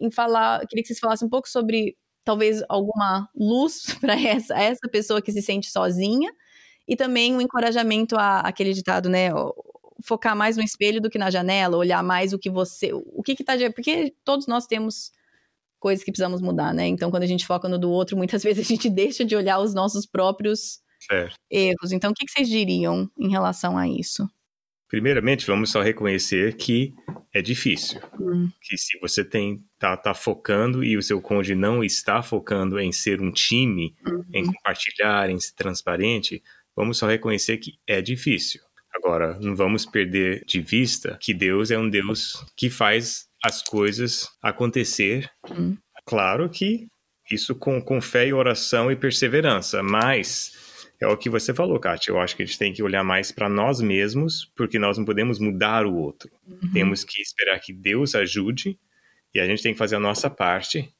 [0.00, 4.88] em falar, queria que vocês falassem um pouco sobre talvez alguma luz para essa, essa
[4.90, 6.32] pessoa que se sente sozinha
[6.86, 9.28] e também um encorajamento a aquele ditado, né?
[10.04, 13.36] Focar mais no espelho do que na janela, olhar mais o que você, o que
[13.36, 15.12] que tá, porque todos nós temos
[15.78, 16.86] coisas que precisamos mudar, né?
[16.86, 19.58] Então, quando a gente foca no do outro, muitas vezes a gente deixa de olhar
[19.58, 21.34] os nossos próprios certo.
[21.50, 21.92] erros.
[21.92, 24.28] Então, o que, que vocês diriam em relação a isso?
[24.90, 26.92] Primeiramente, vamos só reconhecer que
[27.32, 28.00] é difícil.
[28.20, 28.50] Hum.
[28.60, 32.90] Que se você tem tá, tá focando e o seu cônjuge não está focando em
[32.90, 34.24] ser um time, uhum.
[34.34, 36.42] em compartilhar, em ser transparente,
[36.74, 38.60] vamos só reconhecer que é difícil.
[38.92, 44.28] Agora, não vamos perder de vista que Deus é um Deus que faz as coisas
[44.42, 45.30] acontecer.
[45.48, 45.78] Uhum.
[46.04, 46.88] Claro que
[47.30, 50.69] isso com, com fé e oração e perseverança, mas
[51.00, 52.10] é o que você falou, Kátia.
[52.10, 55.04] Eu acho que a gente tem que olhar mais para nós mesmos, porque nós não
[55.04, 56.30] podemos mudar o outro.
[56.46, 56.72] Uhum.
[56.72, 58.78] Temos que esperar que Deus ajude
[59.34, 60.92] e a gente tem que fazer a nossa parte.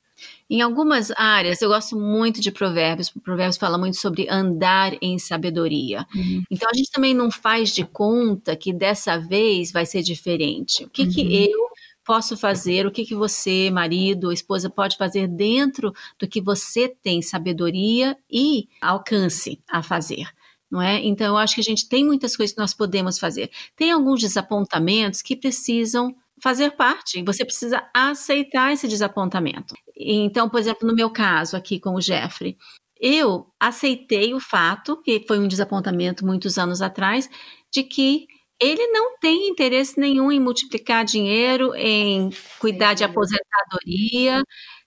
[0.49, 3.11] Em algumas áreas, eu gosto muito de provérbios.
[3.11, 6.07] Provérbios fala muito sobre andar em sabedoria.
[6.15, 6.43] Uhum.
[6.51, 10.85] Então, a gente também não faz de conta que dessa vez vai ser diferente.
[10.85, 11.11] O que, uhum.
[11.11, 11.70] que eu
[12.11, 17.23] posso fazer, o que, que você, marido, esposa, pode fazer dentro do que você tem
[17.23, 20.27] sabedoria e alcance a fazer.
[20.69, 20.99] Não é?
[21.05, 23.49] Então, eu acho que a gente tem muitas coisas que nós podemos fazer.
[23.77, 29.73] Tem alguns desapontamentos que precisam fazer parte, você precisa aceitar esse desapontamento.
[29.97, 32.57] Então, por exemplo, no meu caso aqui com o Jeffrey,
[33.01, 37.31] eu aceitei o fato, que foi um desapontamento muitos anos atrás,
[37.71, 38.27] de que
[38.61, 44.43] ele não tem interesse nenhum em multiplicar dinheiro, em cuidar de aposentadoria.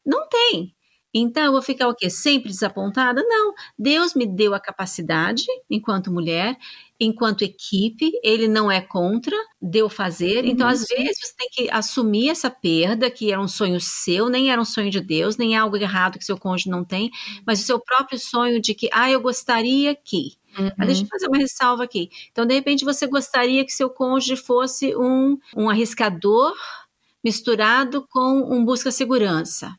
[0.05, 0.75] Não tem.
[1.15, 2.09] Então, eu vou ficar o quê?
[2.09, 3.23] Sempre desapontada?
[3.23, 3.53] Não.
[3.77, 6.57] Deus me deu a capacidade, enquanto mulher,
[6.99, 10.43] enquanto equipe, ele não é contra, deu fazer.
[10.45, 10.97] Então, às uhum.
[10.97, 14.65] vezes, você tem que assumir essa perda, que era um sonho seu, nem era um
[14.65, 17.11] sonho de Deus, nem é algo errado que seu cônjuge não tem,
[17.45, 20.31] mas o seu próprio sonho de que, ah, eu gostaria que.
[20.57, 20.71] Uhum.
[20.77, 22.09] Mas deixa eu fazer uma ressalva aqui.
[22.31, 26.53] Então, de repente, você gostaria que seu cônjuge fosse um, um arriscador
[27.23, 29.75] misturado com um busca-segurança.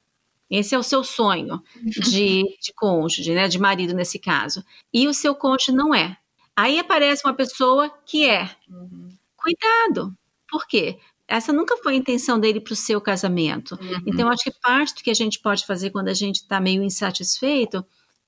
[0.51, 3.49] Esse é o seu sonho de, de cônjuge, né?
[3.49, 4.65] De marido nesse caso.
[4.93, 6.17] E o seu cônjuge não é.
[6.57, 8.51] Aí aparece uma pessoa que é.
[8.69, 9.09] Uhum.
[9.37, 10.17] Cuidado.
[10.49, 10.99] Por quê?
[11.27, 13.79] Essa nunca foi a intenção dele para o seu casamento.
[13.81, 14.03] Uhum.
[14.07, 16.83] Então, acho que parte do que a gente pode fazer quando a gente está meio
[16.83, 17.85] insatisfeito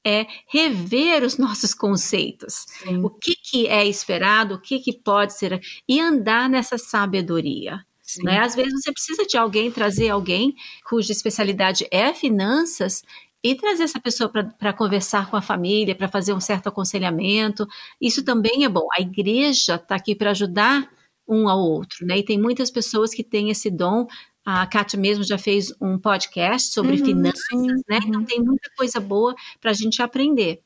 [0.06, 2.64] é rever os nossos conceitos.
[2.68, 3.02] Sim.
[3.02, 7.84] O que, que é esperado, o que, que pode ser, e andar nessa sabedoria.
[8.22, 8.38] Né?
[8.38, 10.54] Às vezes você precisa de alguém, trazer alguém
[10.88, 13.02] cuja especialidade é finanças
[13.42, 17.66] e trazer essa pessoa para conversar com a família, para fazer um certo aconselhamento.
[18.00, 18.86] Isso também é bom.
[18.96, 20.88] A igreja está aqui para ajudar
[21.28, 22.18] um ao outro, né?
[22.18, 24.06] E tem muitas pessoas que têm esse dom
[24.48, 27.98] a Kátia mesmo já fez um podcast sobre uhum, finanças, sim, né?
[28.06, 30.62] Então tem muita coisa boa para a gente aprender.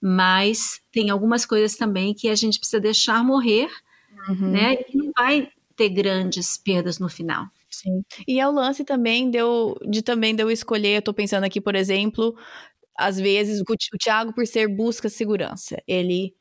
[0.00, 3.68] Mas tem algumas coisas também que a gente precisa deixar morrer,
[4.28, 4.52] uhum.
[4.52, 4.74] né?
[4.88, 7.46] E não vai ter grandes perdas no final.
[7.68, 8.04] Sim.
[8.26, 11.74] E é o lance também deu de também deu escolher, eu tô pensando aqui, por
[11.74, 12.36] exemplo,
[12.96, 16.36] às vezes o, o Thiago por ser busca segurança, ele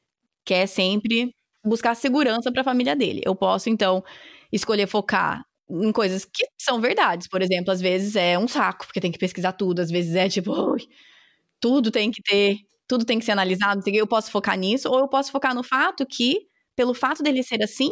[0.46, 1.34] quer sempre
[1.66, 3.22] buscar segurança para a família dele.
[3.26, 4.04] Eu posso então
[4.52, 9.01] escolher focar em coisas que são verdades, por exemplo, às vezes é um saco, porque
[9.01, 10.53] tem que pesquisar tudo, às vezes é tipo,
[11.59, 12.57] tudo tem que ter,
[12.88, 16.05] tudo tem que ser analisado, eu posso focar nisso, ou eu posso focar no fato
[16.05, 16.41] que,
[16.76, 17.91] pelo fato dele ser assim,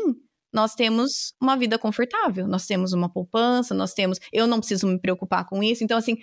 [0.53, 4.19] nós temos uma vida confortável, nós temos uma poupança, nós temos.
[4.32, 5.84] Eu não preciso me preocupar com isso.
[5.84, 6.15] Então, assim,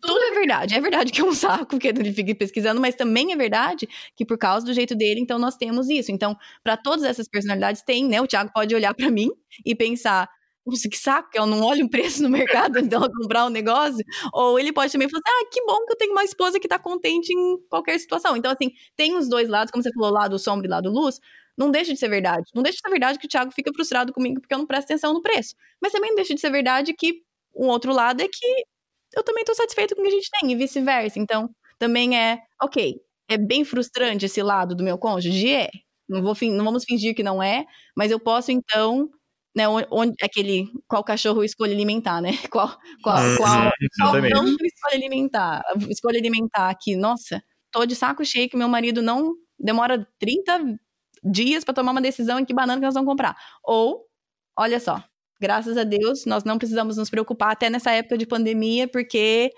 [0.00, 0.74] tudo é verdade.
[0.74, 4.24] É verdade que é um saco que ele fica pesquisando, mas também é verdade que
[4.24, 6.12] por causa do jeito dele, então nós temos isso.
[6.12, 8.20] Então, para todas essas personalidades tem, né?
[8.20, 9.28] O Thiago pode olhar para mim
[9.64, 10.28] e pensar,
[10.66, 14.04] nossa, que saco, eu não olho o preço no mercado antes dela comprar um negócio.
[14.32, 16.68] Ou ele pode também falar assim, ah, que bom que eu tenho uma esposa que
[16.68, 18.36] tá contente em qualquer situação.
[18.36, 21.20] Então, assim, tem os dois lados, como você falou, lado sombra e lado luz,
[21.56, 22.44] não deixa de ser verdade.
[22.54, 24.86] Não deixa de ser verdade que o Thiago fica frustrado comigo porque eu não presto
[24.86, 25.54] atenção no preço.
[25.80, 27.22] Mas também não deixa de ser verdade que
[27.54, 28.64] o outro lado é que
[29.16, 31.18] eu também tô satisfeito com o que a gente tem e vice-versa.
[31.18, 31.48] Então,
[31.78, 32.94] também é, ok,
[33.28, 35.52] é bem frustrante esse lado do meu cônjuge?
[35.54, 35.70] É.
[36.08, 37.64] Não, vou, não vamos fingir que não é,
[37.96, 39.10] mas eu posso então
[39.56, 42.32] né, onde aquele qual cachorro escolhe alimentar, né?
[42.52, 45.62] Qual qual qual, qual não escolhe alimentar?
[45.88, 46.94] Escolhe alimentar aqui.
[46.94, 50.78] Nossa, tô de saco cheio que meu marido não demora 30
[51.24, 53.34] dias para tomar uma decisão em que banana que nós vamos comprar.
[53.64, 54.04] Ou,
[54.58, 55.02] olha só,
[55.40, 59.50] graças a Deus, nós não precisamos nos preocupar até nessa época de pandemia, porque,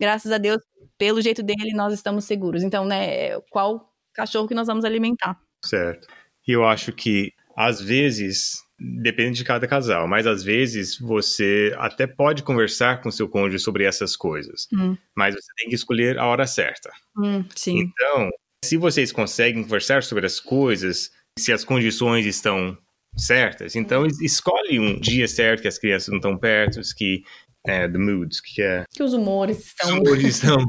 [0.00, 0.58] graças a Deus,
[0.98, 2.64] pelo jeito dele, nós estamos seguros.
[2.64, 5.38] Então, né, qual cachorro que nós vamos alimentar?
[5.64, 6.08] Certo.
[6.46, 12.06] E eu acho que, às vezes, depende de cada casal, mas às vezes você até
[12.06, 14.96] pode conversar com seu cônjuge sobre essas coisas, hum.
[15.16, 16.90] mas você tem que escolher a hora certa.
[17.16, 17.44] Hum.
[17.66, 18.30] Então,
[18.64, 22.76] se vocês conseguem conversar sobre as coisas, se as condições estão
[23.16, 27.22] certas, então escolhe um dia certo que as crianças não estão perto, que
[27.66, 30.66] é, the moods, que é que os humores estão, os humores estão,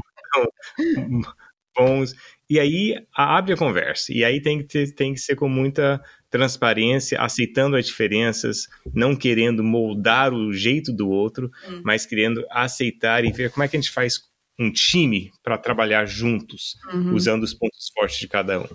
[1.78, 2.14] bons.
[2.50, 4.12] E aí abre a conversa.
[4.12, 9.16] E aí tem que, ter, tem que ser com muita transparência, aceitando as diferenças, não
[9.16, 11.82] querendo moldar o jeito do outro, hum.
[11.84, 16.04] mas querendo aceitar e ver como é que a gente faz um time para trabalhar
[16.04, 17.14] juntos, uhum.
[17.14, 18.66] usando os pontos fortes de cada um.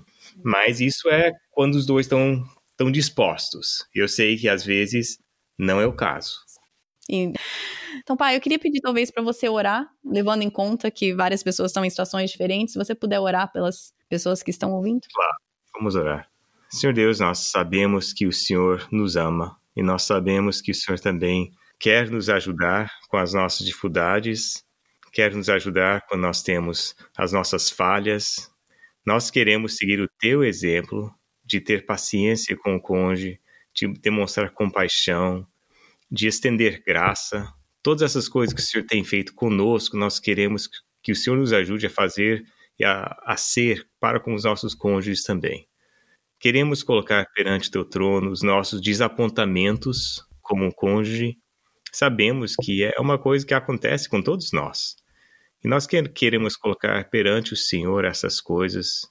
[0.41, 2.41] Mas isso é quando os dois estão
[2.77, 3.85] tão dispostos.
[3.93, 5.17] Eu sei que às vezes
[5.57, 6.37] não é o caso.
[7.09, 11.71] Então, pai, eu queria pedir talvez para você orar, levando em conta que várias pessoas
[11.71, 12.73] estão em situações diferentes.
[12.73, 15.01] Se você puder orar pelas pessoas que estão ouvindo.
[15.13, 15.35] Claro,
[15.75, 16.32] vamos orar.
[16.73, 20.99] Senhor Deus, nós sabemos que o Senhor nos ama e nós sabemos que o Senhor
[20.99, 24.63] também quer nos ajudar com as nossas dificuldades
[25.13, 28.51] quer nos ajudar quando nós temos as nossas falhas.
[29.05, 31.13] Nós queremos seguir o teu exemplo
[31.45, 33.39] de ter paciência com o cônjuge,
[33.73, 35.45] de demonstrar compaixão,
[36.11, 37.47] de estender graça.
[37.83, 40.67] Todas essas coisas que o Senhor tem feito conosco, nós queremos
[41.01, 42.43] que o Senhor nos ajude a fazer
[42.79, 45.67] e a, a ser para com os nossos cônjuges também.
[46.43, 51.37] Queremos colocar perante teu trono os nossos desapontamentos como um cônjuge.
[51.89, 54.97] Sabemos que é uma coisa que acontece com todos nós.
[55.63, 59.09] E nós queremos colocar perante o Senhor essas coisas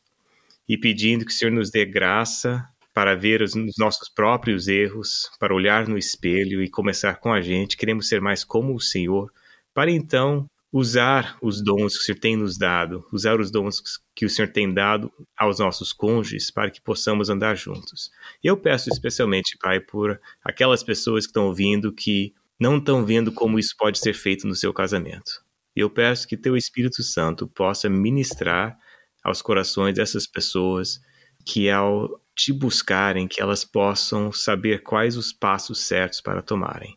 [0.69, 5.55] e pedindo que o Senhor nos dê graça para ver os, nossos próprios erros, para
[5.55, 7.79] olhar no espelho e começar com a gente.
[7.79, 9.33] Queremos ser mais como o Senhor,
[9.73, 13.83] para então usar os dons que o Senhor tem nos dado, usar os dons
[14.17, 18.11] que o Senhor tem dado aos nossos cônjuges para que possamos andar juntos.
[18.43, 23.59] Eu peço especialmente, Pai, por aquelas pessoas que estão ouvindo que não estão vendo como
[23.59, 25.45] isso pode ser feito no seu casamento.
[25.77, 28.79] E eu peço que teu Espírito Santo possa ministrar
[29.23, 31.01] aos corações dessas pessoas
[31.45, 36.97] que ao te buscarem, que elas possam saber quais os passos certos para tomarem.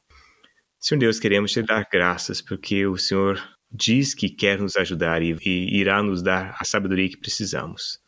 [0.80, 3.42] Senhor Deus, queremos te dar graças porque o Senhor
[3.76, 8.00] diz que quer nos ajudar e, e irá nos dar a sabedoria que precisamos.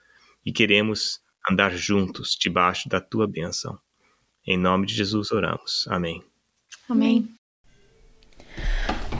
[0.45, 3.77] E queremos andar juntos debaixo da tua bênção.
[4.45, 5.85] Em nome de Jesus oramos.
[5.89, 6.23] Amém.
[6.89, 7.27] Amém.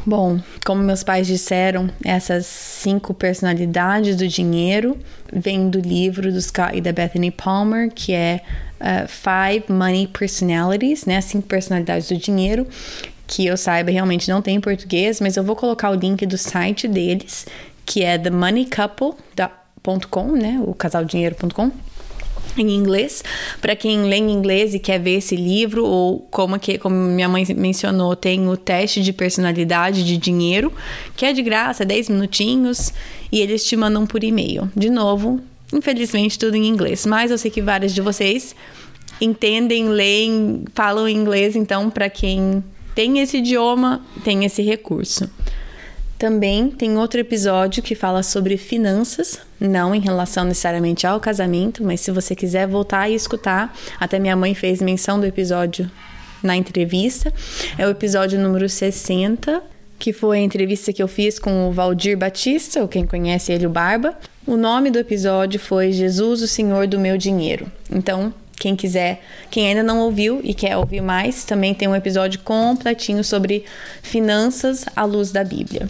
[0.06, 4.98] Bom, como meus pais disseram, essas cinco personalidades do dinheiro
[5.34, 8.42] vêm do livro do Scott e da Bethany Palmer, que é
[8.80, 11.20] uh, Five Money Personalities, né?
[11.20, 12.66] Cinco personalidades do dinheiro,
[13.28, 16.38] que eu saiba realmente não tem em português, mas eu vou colocar o link do
[16.38, 17.46] site deles,
[17.86, 20.62] que é themoneycouple.com, né?
[20.66, 21.72] O casaldinheiro.com
[22.58, 23.24] em inglês.
[23.62, 27.28] Para quem lê em inglês e quer ver esse livro, ou como, que, como minha
[27.28, 30.72] mãe mencionou, tem o teste de personalidade de dinheiro,
[31.16, 32.94] que é de graça, 10 minutinhos,
[33.32, 34.72] e eles te mandam por e-mail.
[34.76, 35.40] De novo,
[35.74, 38.56] infelizmente tudo em inglês, mas eu sei que vários de vocês
[39.20, 42.64] entendem, leem, falam inglês, então para quem
[42.98, 45.30] tem esse idioma, tem esse recurso.
[46.18, 52.02] Também tem outro episódio que fala sobre finanças, não em relação necessariamente ao casamento, mas
[52.02, 55.88] se você quiser voltar e escutar, até minha mãe fez menção do episódio
[56.42, 57.32] na entrevista.
[57.78, 59.62] É o episódio número 60,
[60.00, 63.68] que foi a entrevista que eu fiz com o Valdir Batista, ou quem conhece ele,
[63.68, 64.18] o Barba.
[64.44, 67.72] O nome do episódio foi Jesus, o Senhor do Meu Dinheiro.
[67.92, 72.40] Então, quem quiser, quem ainda não ouviu e quer ouvir mais, também tem um episódio
[72.42, 73.66] completinho sobre
[74.02, 75.88] finanças à luz da Bíblia.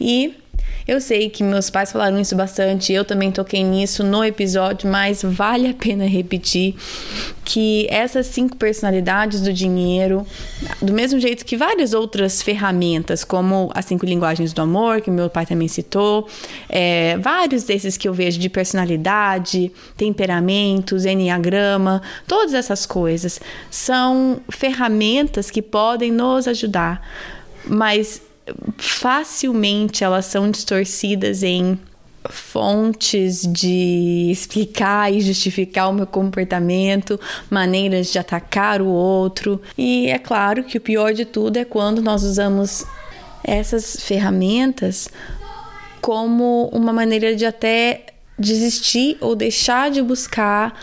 [0.00, 0.41] E
[0.86, 5.22] eu sei que meus pais falaram isso bastante, eu também toquei nisso no episódio, mas
[5.22, 6.74] vale a pena repetir
[7.44, 10.26] que essas cinco personalidades do dinheiro,
[10.80, 15.28] do mesmo jeito que várias outras ferramentas, como as cinco linguagens do amor, que meu
[15.28, 16.28] pai também citou,
[16.68, 25.50] é, vários desses que eu vejo de personalidade, temperamentos, enneagrama, todas essas coisas são ferramentas
[25.50, 27.06] que podem nos ajudar,
[27.66, 28.20] mas
[28.78, 31.78] facilmente elas são distorcidas em
[32.30, 37.18] fontes de explicar e justificar o meu comportamento,
[37.50, 39.60] maneiras de atacar o outro.
[39.76, 42.84] E é claro que o pior de tudo é quando nós usamos
[43.44, 45.08] essas ferramentas
[46.00, 48.06] como uma maneira de até
[48.38, 50.74] desistir ou deixar de buscar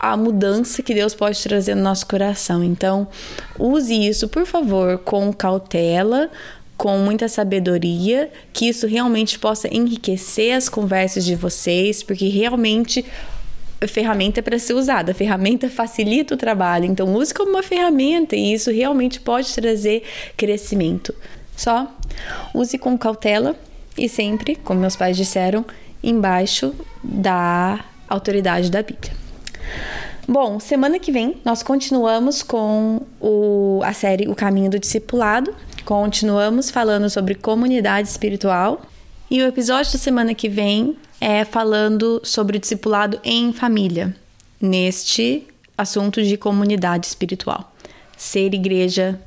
[0.00, 2.62] a mudança que Deus pode trazer no nosso coração.
[2.62, 3.08] Então,
[3.58, 6.30] use isso, por favor, com cautela,
[6.76, 13.04] com muita sabedoria, que isso realmente possa enriquecer as conversas de vocês, porque realmente
[13.80, 17.62] a ferramenta é para ser usada, a ferramenta facilita o trabalho, então use como uma
[17.62, 20.02] ferramenta e isso realmente pode trazer
[20.36, 21.14] crescimento.
[21.56, 21.90] Só
[22.54, 23.56] use com cautela
[23.96, 25.64] e sempre, como meus pais disseram,
[26.02, 29.25] embaixo da autoridade da Bíblia.
[30.28, 35.54] Bom, semana que vem nós continuamos com o, a série O Caminho do Discipulado.
[35.84, 38.82] Continuamos falando sobre comunidade espiritual.
[39.30, 44.14] E o episódio da semana que vem é falando sobre o discipulado em família,
[44.60, 45.46] neste
[45.78, 47.72] assunto de comunidade espiritual.
[48.16, 49.20] Ser igreja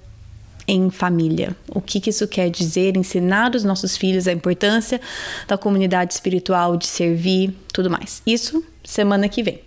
[0.67, 1.55] em família.
[1.69, 2.95] O que, que isso quer dizer?
[2.95, 5.01] Ensinar os nossos filhos a importância
[5.47, 8.21] da comunidade espiritual, de servir, tudo mais.
[8.25, 9.59] Isso semana que vem.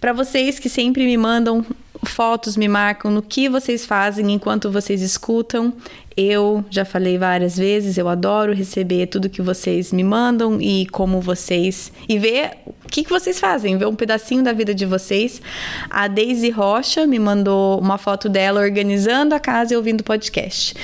[0.00, 1.64] Para vocês que sempre me mandam
[2.04, 5.72] fotos, me marcam no que vocês fazem enquanto vocês escutam.
[6.16, 11.20] Eu já falei várias vezes, eu adoro receber tudo que vocês me mandam e como
[11.20, 11.92] vocês.
[12.08, 15.42] e ver o que, que vocês fazem, ver um pedacinho da vida de vocês.
[15.90, 20.74] A Daisy Rocha me mandou uma foto dela organizando a casa e ouvindo podcast.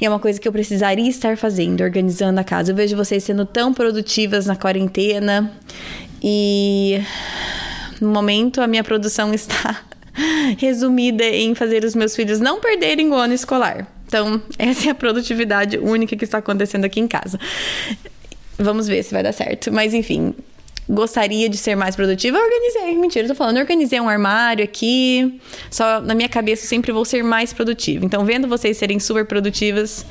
[0.00, 2.72] E é uma coisa que eu precisaria estar fazendo, organizando a casa.
[2.72, 5.50] Eu vejo vocês sendo tão produtivas na quarentena
[6.22, 7.00] e
[8.00, 9.82] no momento, a minha produção está
[10.58, 13.86] resumida em fazer os meus filhos não perderem o ano escolar.
[14.06, 17.38] Então, essa é a produtividade única que está acontecendo aqui em casa.
[18.58, 19.72] Vamos ver se vai dar certo.
[19.72, 20.34] Mas, enfim,
[20.88, 22.96] gostaria de ser mais produtiva, organizei.
[22.96, 25.40] Mentira, tô falando, organizei um armário aqui.
[25.70, 28.04] Só na minha cabeça sempre vou ser mais produtiva.
[28.04, 30.06] Então, vendo vocês serem super produtivas,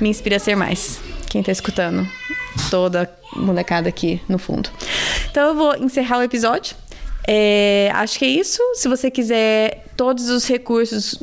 [0.00, 0.98] me inspira a ser mais.
[1.28, 2.06] Quem tá escutando?
[2.70, 4.70] Toda molecada aqui no fundo.
[5.30, 6.74] Então, eu vou encerrar o episódio.
[7.26, 8.62] É, acho que é isso.
[8.74, 11.18] Se você quiser todos os recursos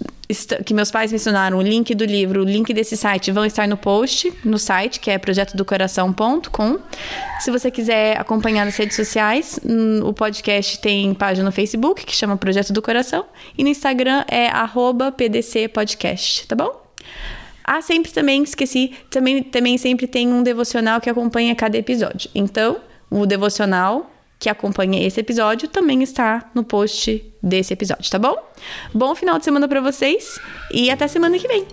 [0.66, 3.78] que meus pais mencionaram, o link do livro, o link desse site vão estar no
[3.78, 6.80] post, no site, que é projetodocoração.com.
[7.40, 12.16] Se você quiser acompanhar nas redes sociais, hum, o podcast tem página no Facebook, que
[12.16, 13.26] chama Projeto do Coração,
[13.58, 14.50] e no Instagram é
[15.16, 16.82] pdcpodcast, tá bom?
[17.64, 22.30] Ah, sempre também, esqueci, também, também sempre tem um devocional que acompanha cada episódio.
[22.36, 22.78] Então,
[23.10, 24.13] o devocional
[24.44, 28.36] que acompanha esse episódio também está no post desse episódio, tá bom?
[28.94, 30.38] Bom final de semana para vocês
[30.70, 31.66] e até semana que vem.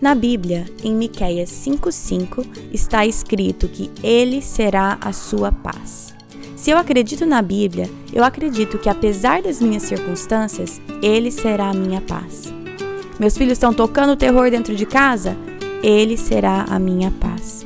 [0.00, 6.14] Na Bíblia, em Miqueias 5:5, está escrito que ele será a sua paz.
[6.54, 11.74] Se eu acredito na Bíblia, eu acredito que apesar das minhas circunstâncias, ele será a
[11.74, 12.54] minha paz.
[13.18, 15.36] Meus filhos estão tocando terror dentro de casa?
[15.82, 17.65] Ele será a minha paz.